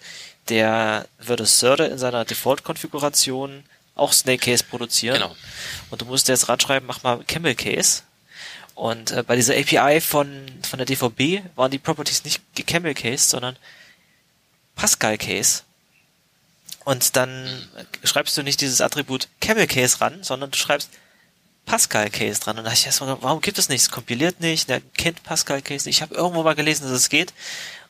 [0.50, 3.64] der würde Serde in seiner Default-Konfiguration
[3.96, 5.16] auch Snake Case produzieren.
[5.16, 5.36] Genau.
[5.90, 8.04] Und du musst jetzt ranschreiben, mach mal Camel Case.
[8.76, 13.30] Und äh, bei dieser API von, von der DVB waren die Properties nicht Camel Case,
[13.30, 13.56] sondern
[14.76, 15.64] Pascal Case.
[16.86, 17.68] Und dann
[18.04, 20.90] schreibst du nicht dieses Attribut Camel Case ran, sondern du schreibst
[21.68, 22.58] Pascal Case dran.
[22.58, 23.82] Und da dachte ich erstmal, warum gibt es nicht?
[23.82, 25.98] Es kompiliert nicht, der kennt Pascal Case nicht.
[25.98, 27.34] Ich habe irgendwo mal gelesen, dass es geht.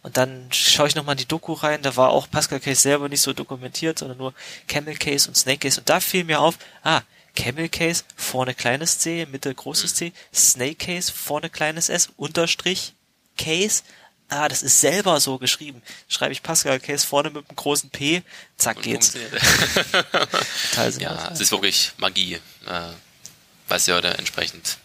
[0.02, 3.08] Und dann schaue ich nochmal in die Doku rein, da war auch Pascal Case selber
[3.08, 4.34] nicht so dokumentiert, sondern nur
[4.68, 5.80] Camel Case und Snake Case.
[5.80, 7.02] Und da fiel mir auf, ah,
[7.36, 12.94] Camel Case, vorne kleines c, Mitte großes c, Snake Case, vorne kleines s, Unterstrich,
[13.38, 13.84] Case,
[14.30, 15.84] ah, das ist selber so geschrieben.
[16.08, 18.24] Schreibe ich Pascal Case vorne mit einem großen P,
[18.58, 19.12] zack geht's.
[20.72, 22.92] Total ja, es ist wirklich Magie, äh,
[23.68, 24.78] was er da entsprechend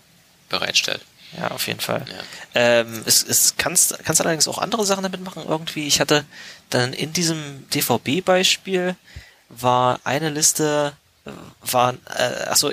[0.48, 1.02] bereitstellt.
[1.38, 2.04] Ja, auf jeden Fall.
[2.08, 2.22] Ja.
[2.54, 5.44] Ähm, es, es kannst, kannst allerdings auch andere Sachen damit machen.
[5.46, 6.24] Irgendwie, ich hatte
[6.70, 8.96] dann in diesem DVB-Beispiel
[9.48, 10.92] war eine Liste,
[11.24, 11.30] äh,
[11.62, 12.70] war, äh, achso,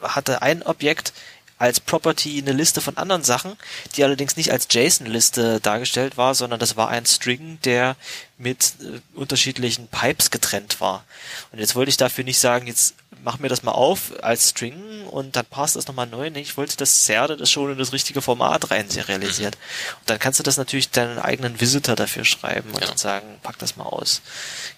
[0.00, 1.12] hatte ein Objekt
[1.60, 3.52] als Property eine Liste von anderen Sachen,
[3.94, 7.96] die allerdings nicht als JSON-Liste dargestellt war, sondern das war ein String, der
[8.38, 11.04] mit äh, unterschiedlichen Pipes getrennt war.
[11.52, 15.06] Und jetzt wollte ich dafür nicht sagen, jetzt mach mir das mal auf als String
[15.08, 16.30] und dann passt das nochmal neu.
[16.30, 19.56] Nee, ich wollte, dass Serde das schon in das richtige Format rein serialisiert.
[19.56, 19.96] Mhm.
[20.00, 22.86] Und dann kannst du das natürlich deinen eigenen Visitor dafür schreiben und ja.
[22.86, 24.22] dann sagen, pack das mal aus.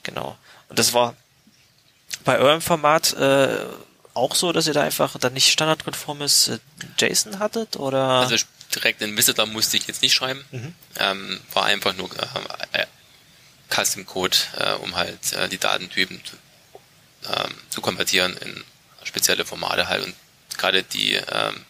[0.02, 0.36] Genau.
[0.68, 1.14] Und das war
[2.24, 3.66] bei eurem Format äh,
[4.14, 6.58] auch so, dass ihr da einfach dann nicht standardkonformes äh,
[6.98, 8.08] JSON hattet oder?
[8.08, 8.36] Also
[8.74, 10.44] direkt in Visitor musste ich jetzt nicht schreiben.
[10.50, 10.74] Mhm.
[10.98, 12.86] Ähm, war einfach nur äh, äh,
[13.70, 16.36] Custom Code, äh, um halt äh, die Datentypen zu
[17.28, 18.64] ähm, zu konvertieren in
[19.04, 20.14] spezielle Formate halt und
[20.56, 21.64] gerade die ähm,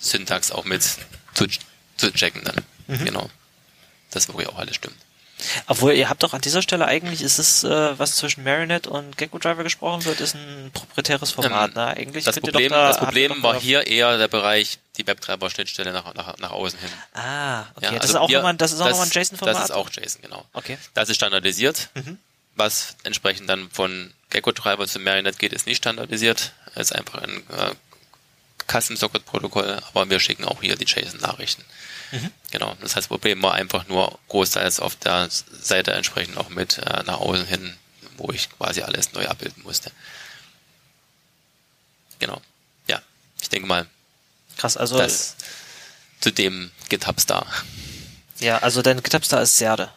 [0.00, 0.82] Syntax auch mit
[1.34, 1.46] zu,
[1.96, 2.64] zu checken dann.
[2.86, 3.04] Mhm.
[3.04, 3.30] Genau.
[4.10, 4.96] Das wirklich auch alles stimmt.
[5.66, 9.16] Obwohl, ihr habt doch an dieser Stelle eigentlich, ist es, äh, was zwischen Marinette und
[9.16, 11.86] Gecko Driver gesprochen wird, ist ein proprietäres Format, ähm, ne?
[11.88, 16.38] Eigentlich das Problem, da, das Problem war hier eher der Bereich, die Webtreiber-Schnittstelle nach, nach,
[16.38, 16.90] nach außen hin.
[17.14, 17.84] Ah, okay.
[17.84, 19.56] Ja, also das ist auch nochmal, das ist auch nochmal ein JSON-Format?
[19.56, 20.44] Das ist auch JSON, genau.
[20.52, 20.78] Okay.
[20.94, 21.90] Das ist standardisiert.
[21.94, 22.18] Mhm
[22.56, 26.52] was entsprechend dann von Gecko-Treiber zu Marinette geht, ist nicht standardisiert.
[26.74, 27.74] Es ist einfach ein äh,
[28.70, 31.64] Custom-Socket-Protokoll, aber wir schicken auch hier die JSON-Nachrichten.
[32.14, 32.30] Mhm.
[32.52, 32.76] Genau.
[32.80, 37.02] Das heißt, das Problem war einfach nur großteils auf der Seite entsprechend auch mit äh,
[37.04, 37.76] nach außen hin,
[38.16, 39.90] wo ich quasi alles neu abbilden musste.
[42.20, 42.40] Genau.
[42.86, 43.02] Ja,
[43.42, 43.86] ich denke mal.
[44.56, 44.96] Krass, also.
[44.96, 45.34] Das
[46.20, 47.46] zu dem GitHub Star.
[48.38, 49.90] Ja, also dein GitHub Star ist Serde.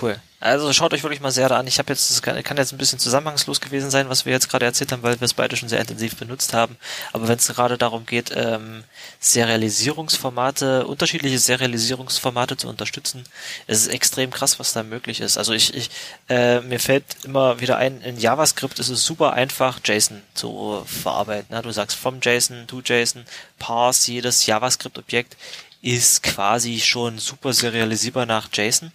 [0.00, 0.20] Cool.
[0.42, 1.66] Also schaut euch wirklich mal sehr an.
[1.66, 4.64] Ich habe jetzt, das kann, jetzt ein bisschen zusammenhangslos gewesen sein, was wir jetzt gerade
[4.64, 6.78] erzählt haben, weil wir es beide schon sehr intensiv benutzt haben.
[7.12, 8.84] Aber wenn es gerade darum geht, ähm,
[9.18, 13.24] Serialisierungsformate, unterschiedliche Serialisierungsformate zu unterstützen,
[13.66, 15.36] ist es extrem krass, was da möglich ist.
[15.36, 15.90] Also ich, ich
[16.30, 21.54] äh, mir fällt immer wieder ein, in JavaScript ist es super einfach, JSON zu verarbeiten.
[21.54, 21.60] Ne?
[21.60, 23.26] Du sagst vom JSON to JSON,
[23.58, 25.36] parse jedes JavaScript-Objekt
[25.82, 28.92] ist quasi schon super serialisierbar nach JSON.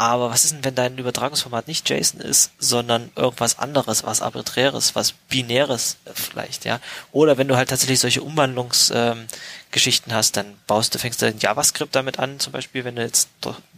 [0.00, 4.94] Aber was ist denn, wenn dein Übertragungsformat nicht JSON ist, sondern irgendwas anderes, was arbiträres,
[4.94, 6.80] was binäres vielleicht, ja?
[7.12, 11.38] Oder wenn du halt tatsächlich solche Umwandlungsgeschichten ähm, hast, dann baust du, fängst du in
[11.38, 13.28] JavaScript damit an, zum Beispiel, wenn du jetzt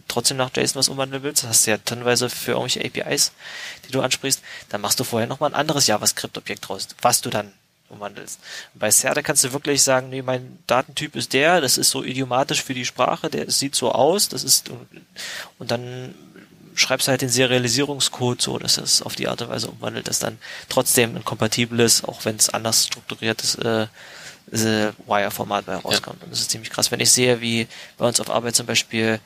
[0.07, 3.33] trotzdem nach JSON was umwandeln willst, hast du ja tonnenweise für irgendwelche APIs,
[3.85, 7.51] die du ansprichst, dann machst du vorher nochmal ein anderes JavaScript-Objekt raus, was du dann
[7.93, 8.39] umwandelst.
[8.73, 12.63] Bei Serde kannst du wirklich sagen, nee, mein Datentyp ist der, das ist so idiomatisch
[12.63, 14.69] für die Sprache, der sieht so aus, das ist
[15.59, 16.13] und dann
[16.75, 20.19] schreibst du halt den Serialisierungscode so, dass es auf die Art und Weise umwandelt, dass
[20.19, 20.37] dann
[20.69, 23.87] trotzdem ein kompatibles, auch wenn es anders strukturiertes äh,
[24.51, 26.19] äh, Wire-Format bei rauskommt.
[26.19, 26.23] Ja.
[26.25, 26.91] Und das ist ziemlich krass.
[26.91, 27.67] Wenn ich sehe, wie
[27.97, 29.19] bei uns auf Arbeit zum Beispiel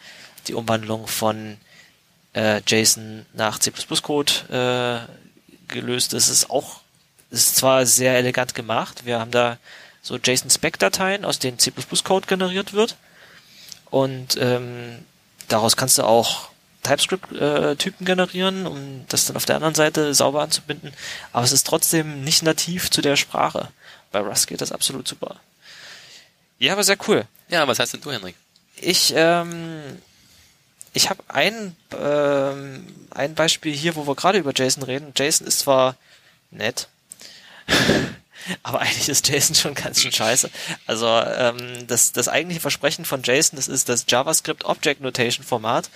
[0.48, 1.58] die Umwandlung von
[2.34, 6.82] äh, JSON nach C++-Code äh, gelöst ist, ist auch
[7.30, 9.06] ist zwar sehr elegant gemacht.
[9.06, 9.58] Wir haben da
[10.02, 12.96] so JSON-Spec-Dateien, aus denen C++-Code generiert wird.
[13.90, 15.06] Und ähm,
[15.48, 16.50] daraus kannst du auch
[16.84, 20.94] TypeScript-Typen generieren, um das dann auf der anderen Seite sauber anzubinden.
[21.34, 23.70] Aber es ist trotzdem nicht nativ zu der Sprache.
[24.12, 25.36] Bei Rust geht das absolut super.
[26.60, 27.26] Ja, aber sehr cool.
[27.50, 28.36] Ja, was heißt denn du, Henrik?
[28.78, 29.82] Ich, ähm,
[30.94, 35.14] ich habe ein, ähm, ein Beispiel hier, wo wir gerade über Jason reden.
[35.16, 35.96] Jason ist zwar
[36.52, 36.88] nett,
[38.64, 40.50] aber eigentlich ist Jason schon ganz schön scheiße.
[40.86, 45.90] Also ähm, das, das eigentliche Versprechen von Jason, das ist das JavaScript Object Notation Format,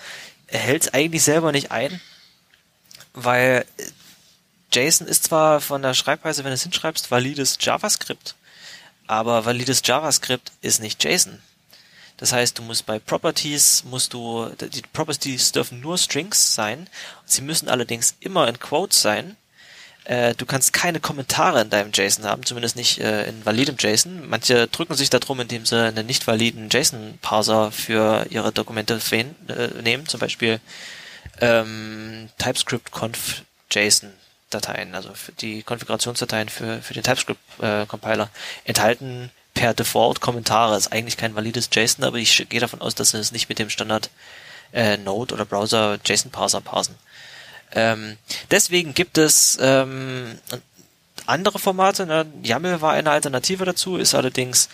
[0.47, 2.01] hält es eigentlich selber nicht ein,
[3.13, 3.65] weil
[4.73, 8.35] JSON ist zwar von der Schreibweise, wenn du es hinschreibst, valides JavaScript,
[9.07, 11.41] aber valides JavaScript ist nicht JSON.
[12.17, 16.87] Das heißt, du musst bei Properties, musst du, die Properties dürfen nur Strings sein.
[17.25, 19.37] Sie müssen allerdings immer in Quotes sein.
[20.05, 24.27] Äh, du kannst keine Kommentare in deinem JSON haben, zumindest nicht äh, in validem JSON.
[24.27, 30.07] Manche drücken sich darum, indem sie einen nicht validen JSON-Parser für ihre Dokumente äh, nehmen,
[30.07, 30.59] zum Beispiel
[31.39, 34.11] ähm, TypeScript-Conf JSON.
[34.51, 40.77] Dateien, also die Konfigurationsdateien für, für den TypeScript-Compiler, äh, enthalten per Default Kommentare.
[40.77, 43.59] Ist eigentlich kein valides JSON, aber ich gehe davon aus, dass sie es nicht mit
[43.59, 44.09] dem Standard
[44.73, 46.95] äh, Node oder Browser JSON Parser parsen.
[47.73, 48.17] Ähm,
[48.49, 50.37] deswegen gibt es ähm,
[51.25, 52.05] andere Formate.
[52.05, 52.25] Ne?
[52.43, 54.69] YAML war eine Alternative dazu, ist allerdings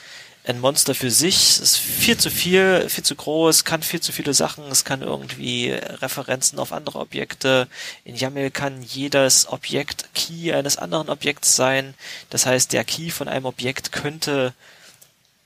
[0.47, 1.59] ein Monster für sich.
[1.59, 4.63] ist viel zu viel, viel zu groß, kann viel zu viele Sachen.
[4.71, 7.67] Es kann irgendwie Referenzen auf andere Objekte.
[8.05, 11.93] In YAML kann jedes Objekt Key eines anderen Objekts sein.
[12.29, 14.53] Das heißt, der Key von einem Objekt könnte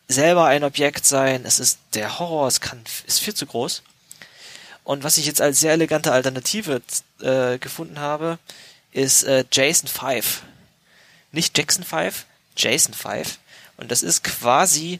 [0.08, 1.46] selber ein Objekt sein.
[1.46, 3.82] Es ist der Horror, es kann, ist viel zu groß.
[4.84, 6.82] Und was ich jetzt als sehr elegante Alternative
[7.22, 8.40] äh, gefunden habe,
[8.92, 10.44] ist äh, JSON 5.
[11.32, 12.26] Nicht Jackson 5,
[12.58, 13.38] JSON 5.
[13.78, 15.00] Und das ist quasi,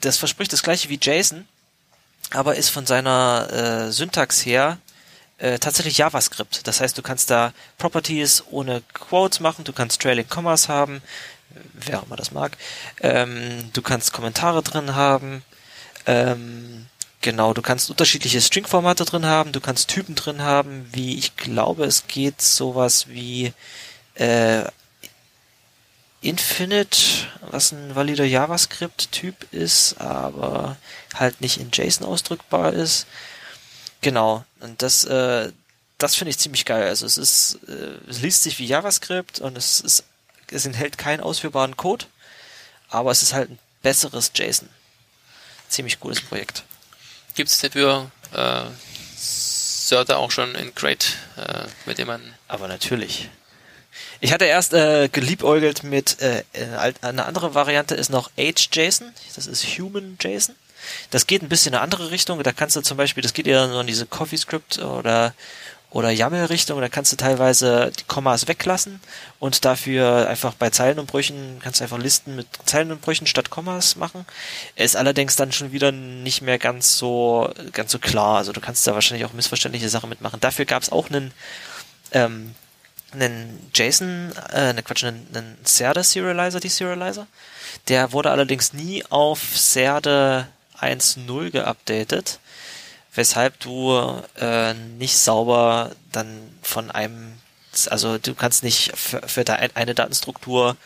[0.00, 1.46] das verspricht das gleiche wie JSON,
[2.30, 4.78] aber ist von seiner äh, Syntax her
[5.38, 6.66] äh, tatsächlich JavaScript.
[6.66, 11.02] Das heißt, du kannst da Properties ohne Quotes machen, du kannst Trailing Commas haben,
[11.74, 12.56] wer auch immer das mag.
[13.00, 15.44] Ähm, du kannst Kommentare drin haben.
[16.06, 16.86] Ähm,
[17.26, 21.84] genau, du kannst unterschiedliche String-Formate drin haben, du kannst Typen drin haben, wie ich glaube,
[21.84, 23.52] es geht sowas wie
[24.14, 24.62] äh,
[26.20, 26.96] Infinite,
[27.40, 30.76] was ein valider JavaScript-Typ ist, aber
[31.14, 33.08] halt nicht in JSON ausdrückbar ist.
[34.02, 35.50] Genau, und das, äh,
[35.98, 36.84] das finde ich ziemlich geil.
[36.86, 40.04] Also es ist, äh, es liest sich wie JavaScript und es ist,
[40.52, 42.06] es enthält keinen ausführbaren Code,
[42.88, 44.68] aber es ist halt ein besseres JSON.
[45.68, 46.62] Ziemlich cooles Projekt.
[47.36, 48.62] Gibt es dafür äh,
[49.16, 52.34] Server auch schon in Great, äh, mit dem man.
[52.48, 53.28] Aber natürlich.
[54.20, 59.12] Ich hatte erst äh, geliebäugelt mit äh, äh eine andere Variante ist noch Age-JSON.
[59.34, 60.56] Das ist Human-JSON.
[61.10, 62.42] Das geht ein bisschen in eine andere Richtung.
[62.42, 65.34] Da kannst du zum Beispiel, das geht eher so in diese CoffeeScript oder
[65.96, 66.78] oder YAML-Richtung.
[66.78, 69.00] Da kannst du teilweise die Kommas weglassen
[69.38, 74.26] und dafür einfach bei Zeilenumbrüchen kannst du einfach Listen mit Zeilenumbrüchen statt Kommas machen.
[74.74, 78.36] Ist allerdings dann schon wieder nicht mehr ganz so ganz so klar.
[78.36, 80.38] Also du kannst da wahrscheinlich auch missverständliche Sachen mitmachen.
[80.38, 81.32] Dafür gab es auch einen
[82.12, 82.54] ähm,
[83.14, 87.26] einen JSON, äh, ne Quatsch, einen, einen Serde Serializer, die Serializer.
[87.88, 90.46] Der wurde allerdings nie auf Serde
[90.78, 92.38] 1.0 geupdatet,
[93.16, 96.28] weshalb du äh, nicht sauber dann
[96.62, 97.32] von einem,
[97.90, 99.44] also du kannst nicht für, für
[99.74, 100.76] eine Datenstruktur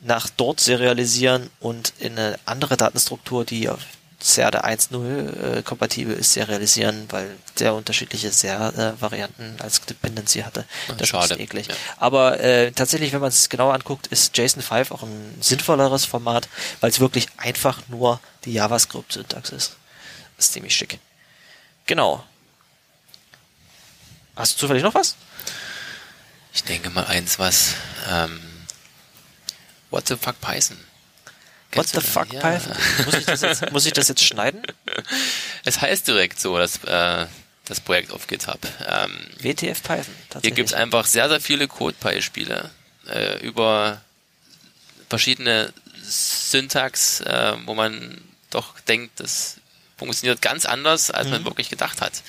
[0.00, 3.80] nach dort serialisieren und in eine andere Datenstruktur, die auf
[4.20, 10.64] Serde 1.0 äh, kompatibel ist, serialisieren, weil der unterschiedliche SER-Varianten äh, als Dependency hatte.
[10.90, 11.34] Ach, das schade.
[11.34, 11.66] ist eklig.
[11.66, 11.74] Ja.
[11.98, 16.48] Aber äh, tatsächlich, wenn man es genau anguckt, ist JSON 5 auch ein sinnvolleres Format,
[16.80, 19.76] weil es wirklich einfach nur die JavaScript-Syntax ist.
[20.38, 20.98] Das ist ziemlich schick.
[21.86, 22.24] Genau.
[24.36, 25.16] Hast du zufällig noch was?
[26.52, 27.74] Ich denke mal eins, was
[28.08, 28.40] ähm,
[29.94, 30.76] What the fuck Python?
[31.74, 32.40] What the fuck, ja.
[32.40, 32.76] Python?
[33.04, 34.60] Muss ich, das jetzt, muss ich das jetzt schneiden?
[35.64, 37.26] Es heißt direkt so, das, äh,
[37.64, 38.58] das Projekt auf GitHub.
[38.84, 40.14] Ähm, WTF Python.
[40.42, 42.70] Hier gibt es einfach sehr, sehr viele Code-Beispiele
[43.06, 44.00] äh, über
[45.08, 45.72] verschiedene
[46.02, 49.58] Syntax, äh, wo man doch denkt, das
[49.96, 51.32] funktioniert ganz anders, als mhm.
[51.32, 52.22] man wirklich gedacht hat.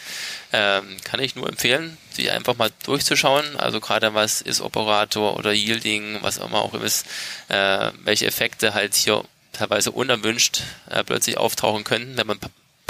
[0.53, 3.57] Ähm, kann ich nur empfehlen, sich einfach mal durchzuschauen.
[3.57, 7.05] Also gerade was ist Operator oder Yielding, was immer auch ist,
[7.49, 9.23] äh, welche Effekte halt hier
[9.53, 12.39] teilweise unerwünscht äh, plötzlich auftauchen können, wenn man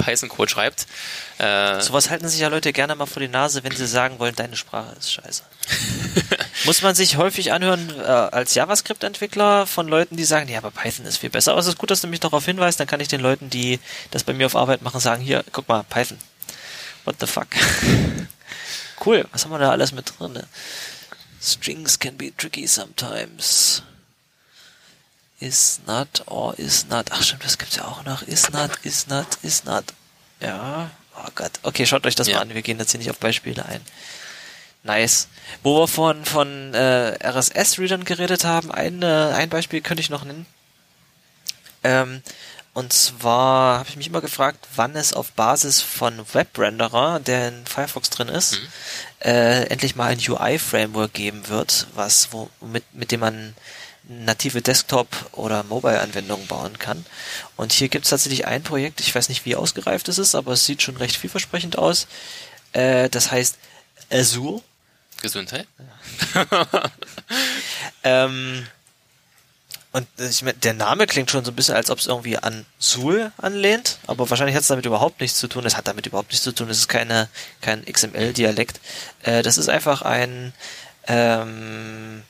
[0.06, 0.86] Python-Code schreibt.
[1.38, 4.36] Äh, Sowas halten sich ja Leute gerne mal vor die Nase, wenn sie sagen wollen,
[4.36, 5.42] deine Sprache ist scheiße.
[6.64, 11.06] Muss man sich häufig anhören äh, als JavaScript-Entwickler von Leuten, die sagen, ja, aber Python
[11.06, 11.52] ist viel besser.
[11.52, 13.80] Aber es ist gut, dass du mich darauf hinweist, dann kann ich den Leuten, die
[14.12, 16.18] das bei mir auf Arbeit machen, sagen, hier, guck mal, Python.
[17.04, 17.48] What the fuck?
[19.04, 20.40] cool, was haben wir da alles mit drin?
[21.42, 23.82] Strings can be tricky sometimes
[25.40, 27.10] is not or is not.
[27.12, 28.22] Ach stimmt, das gibt's ja auch noch.
[28.22, 29.84] Is not, is not, is not.
[30.40, 32.36] Ja, Oh Gott, okay, schaut euch das Ja.
[32.36, 32.54] mal an.
[32.54, 33.80] Wir gehen jetzt hier nicht auf Beispiele ein.
[34.82, 35.28] Nice.
[35.62, 40.24] Wo wir von, von äh, RSS-Readern geredet haben, ein, äh, ein Beispiel könnte ich noch
[40.24, 40.46] nennen.
[41.82, 42.22] Ähm,
[42.74, 47.66] und zwar habe ich mich immer gefragt, wann es auf Basis von Webrenderer, der in
[47.66, 48.60] Firefox drin ist,
[49.24, 53.54] äh, endlich mal ein UI-Framework geben wird, was wo, mit, mit dem man
[54.08, 57.04] native Desktop- oder Mobile-Anwendungen bauen kann.
[57.56, 60.52] Und hier gibt es tatsächlich ein Projekt, ich weiß nicht, wie ausgereift es ist, aber
[60.52, 62.06] es sieht schon recht vielversprechend aus.
[62.72, 63.56] Äh, das heißt
[64.10, 64.62] Azure.
[65.22, 65.66] Gesundheit?
[68.06, 68.64] Ähm,
[69.90, 72.66] und ich mein, der Name klingt schon so ein bisschen, als ob es irgendwie an
[72.78, 75.66] Sul anlehnt, aber wahrscheinlich hat es damit überhaupt nichts zu tun.
[75.66, 76.70] Es hat damit überhaupt nichts zu tun.
[76.70, 77.28] Es ist keine,
[77.62, 78.80] kein XML-Dialekt.
[79.22, 80.52] Äh, das ist einfach ein,
[81.08, 82.22] ähm,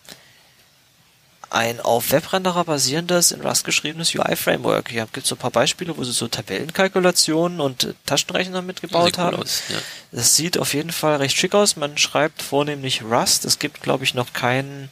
[1.50, 4.90] ein auf Webrenderer basierendes, in Rust geschriebenes UI-Framework.
[4.90, 9.06] Hier gibt es so ein paar Beispiele, wo sie so Tabellenkalkulationen und äh, Taschenrechner mitgebaut
[9.06, 9.36] Sieht haben.
[9.36, 9.78] aus, ja.
[10.12, 11.76] Das sieht auf jeden Fall recht schick aus.
[11.76, 13.44] Man schreibt vornehmlich Rust.
[13.44, 14.88] Es gibt, glaube ich, noch kein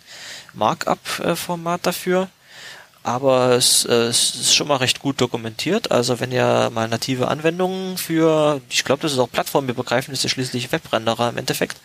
[0.52, 2.28] Markup-Format dafür.
[3.04, 5.90] Aber es, äh, es ist schon mal recht gut dokumentiert.
[5.90, 10.30] Also wenn ihr mal native Anwendungen für, ich glaube, das ist auch plattformübergreifend, ist ja
[10.30, 11.76] schließlich Webrenderer im Endeffekt,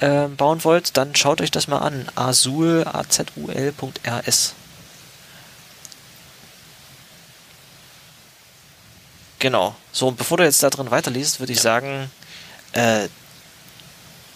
[0.00, 2.08] ähm, bauen wollt, dann schaut euch das mal an.
[2.14, 4.54] azul, azul.rs.
[9.38, 9.76] Genau.
[9.92, 12.10] So, und bevor du jetzt da drin weiterliest, würde ich sagen,
[12.72, 13.08] äh,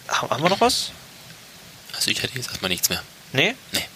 [0.08, 0.90] haben haben wir noch was?
[1.94, 3.02] Also ich hätte jetzt erstmal nichts mehr.
[3.32, 3.54] Nee?
[3.72, 3.86] Nee.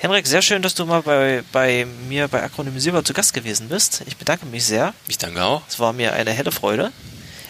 [0.00, 4.02] Henrik, sehr schön, dass du mal bei, bei mir bei Akronymisierbar zu Gast gewesen bist.
[4.06, 4.94] Ich bedanke mich sehr.
[5.08, 5.62] Ich danke auch.
[5.68, 6.92] Es war mir eine helle Freude.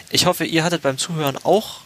[0.09, 1.81] Ich hoffe, ihr hattet beim Zuhören auch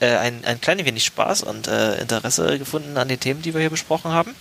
[0.00, 3.60] äh, ein, ein klein wenig Spaß und äh, Interesse gefunden an den Themen, die wir
[3.60, 4.34] hier besprochen haben.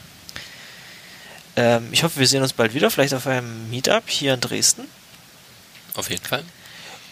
[1.55, 4.87] Ähm, ich hoffe, wir sehen uns bald wieder, vielleicht auf einem Meetup hier in Dresden.
[5.93, 6.43] Auf jeden Fall.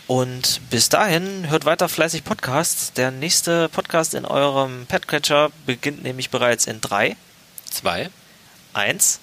[0.08, 2.94] Und bis dahin hört weiter fleißig Podcasts.
[2.94, 7.16] Der nächste Podcast in eurem Podcatcher beginnt nämlich bereits in 3,
[7.70, 8.10] Zwei.
[8.78, 9.20] 1,